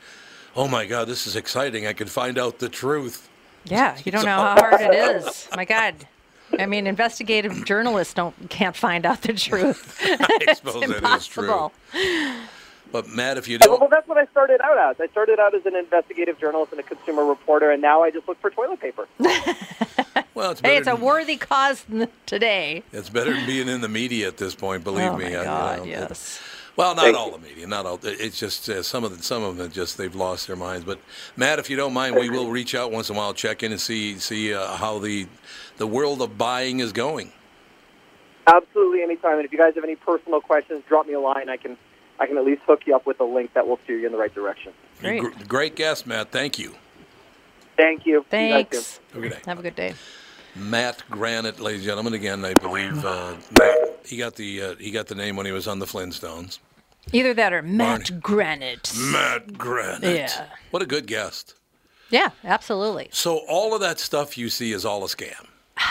[0.55, 1.88] "Oh my God, this is exciting!
[1.88, 3.30] I can find out the truth."
[3.66, 5.47] Yeah, you don't know how hard it is.
[5.55, 5.95] My God.
[6.57, 9.99] I mean, investigative journalists don't can't find out the truth.
[10.03, 11.72] I suppose that is true.
[12.90, 13.10] Impossible.
[13.10, 15.00] But Matt, if you Well, don't, that's what I started out as.
[15.00, 18.28] I started out as an investigative journalist and a consumer reporter, and now I just
[18.28, 19.08] look for toilet paper.
[20.36, 21.86] Well, it's hey, better it's a than- worthy cause
[22.26, 22.84] today.
[22.94, 24.86] It's better than being in the media at this point.
[24.86, 25.26] Believe oh me.
[25.26, 26.42] my I- you God, know, it- yes.
[26.78, 28.00] Well, not Thank all the media, not all.
[28.04, 30.86] It's just uh, some of them, some of them just they've lost their minds.
[30.86, 31.00] But
[31.36, 33.74] Matt, if you don't mind, we will reach out once in a while, check in
[33.74, 35.28] and see see uh, how the
[35.78, 37.34] the world of buying is going.
[38.48, 39.38] Absolutely, anytime.
[39.38, 41.50] And if you guys have any personal questions, drop me a line.
[41.50, 41.76] I can
[42.20, 44.12] I can at least hook you up with a link that will steer you in
[44.12, 44.74] the right direction.
[45.00, 45.48] Great.
[45.48, 46.32] Great guest, Matt.
[46.32, 46.76] Thank you.
[47.78, 48.26] Thank you.
[48.30, 48.54] See you.
[48.54, 49.00] Thanks.
[49.14, 49.40] Have a good day.
[49.46, 49.94] Have a good day.
[50.56, 52.14] Matt Granite, ladies and gentlemen.
[52.14, 55.52] Again, I believe uh, Matt, he got the uh, he got the name when he
[55.54, 56.60] was on the Flintstones.
[57.14, 58.22] Either that or Matt Barney.
[58.22, 58.94] Granite.
[58.98, 60.04] Matt Granite.
[60.04, 60.46] Yeah.
[60.72, 61.56] What a good guest.
[62.10, 63.10] Yeah, absolutely.
[63.12, 65.48] So all of that stuff you see is all a scam.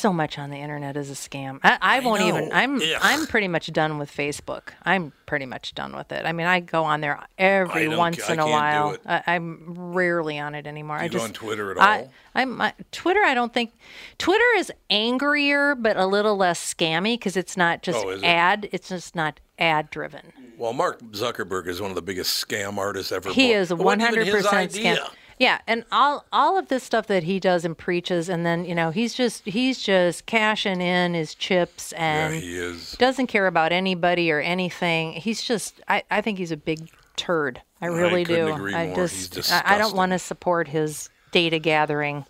[0.00, 1.60] So much on the internet is a scam.
[1.62, 2.50] I, I, won't even.
[2.54, 2.82] I'm Ugh.
[3.02, 4.70] I'm pretty much done with Facebook.
[4.82, 6.24] I'm pretty much done with it.
[6.24, 8.96] I mean, I go on there every once in I a while.
[9.04, 10.96] I, I'm rarely on it anymore.
[10.96, 12.12] I You go just on Twitter at all?
[12.34, 13.20] I'm I, Twitter.
[13.22, 13.74] I don't think
[14.16, 18.26] Twitter is angrier, but a little less scammy because it's not just Oh, is it?
[18.26, 18.70] ad.
[18.72, 20.32] It's just not ad driven.
[20.56, 23.30] Well, Mark Zuckerberg is one of the biggest scam artists ever.
[23.30, 23.60] He born.
[23.60, 25.10] is It one wasn't hundred even his percent scam.
[25.40, 28.74] Yeah, and all all of this stuff that he does and preaches, and then you
[28.74, 32.92] know he's just he's just cashing in his chips Yeah, and he is.
[32.98, 35.14] doesn't care about anybody or anything.
[35.14, 37.62] He's just I, I think he's a big turd.
[37.80, 38.76] I really couldn't do.
[38.76, 42.26] I just I, I don't want to support his data gathering.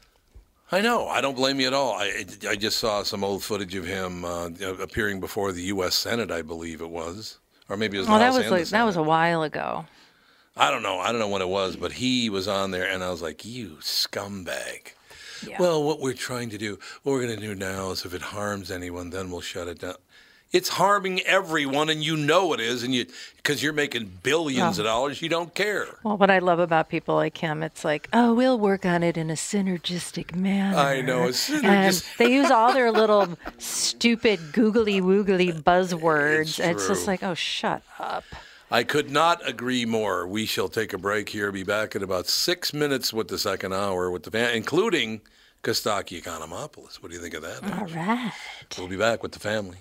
[0.70, 1.08] I know.
[1.08, 1.94] I don't blame you at all.
[1.94, 4.50] I, I just saw some old footage of him uh,
[4.80, 5.96] appearing before the U.S.
[5.96, 8.06] Senate, I believe it was, or maybe it was.
[8.06, 9.84] the Oh, that was like that was a while ago.
[10.61, 10.98] I don't know.
[10.98, 13.44] I don't know what it was, but he was on there, and I was like,
[13.44, 14.92] "You scumbag."
[15.46, 15.56] Yeah.
[15.58, 18.20] Well, what we're trying to do, what we're going to do now is if it
[18.20, 19.94] harms anyone, then we'll shut it down.
[20.52, 23.06] It's harming everyone, and you know it is, and you
[23.36, 24.82] because you're making billions Oh.
[24.82, 25.86] of dollars, you don't care.
[26.02, 29.16] Well, what I love about people like him, it's like, oh, we'll work on it
[29.16, 30.76] in a synergistic manner.
[30.76, 36.58] I know, it's And they use all their little stupid googly woogly buzzwords.
[36.58, 38.24] It's It's, just like, oh, shut up.
[38.73, 40.29] I could not agree more.
[40.29, 41.51] We shall take a break here.
[41.51, 45.23] Be back in about six minutes with the second hour with the fan, including
[45.64, 47.03] Kostaki Economopoulos.
[47.03, 47.64] What do you think of that?
[47.64, 48.33] All right.
[48.79, 49.79] We'll be back with the family.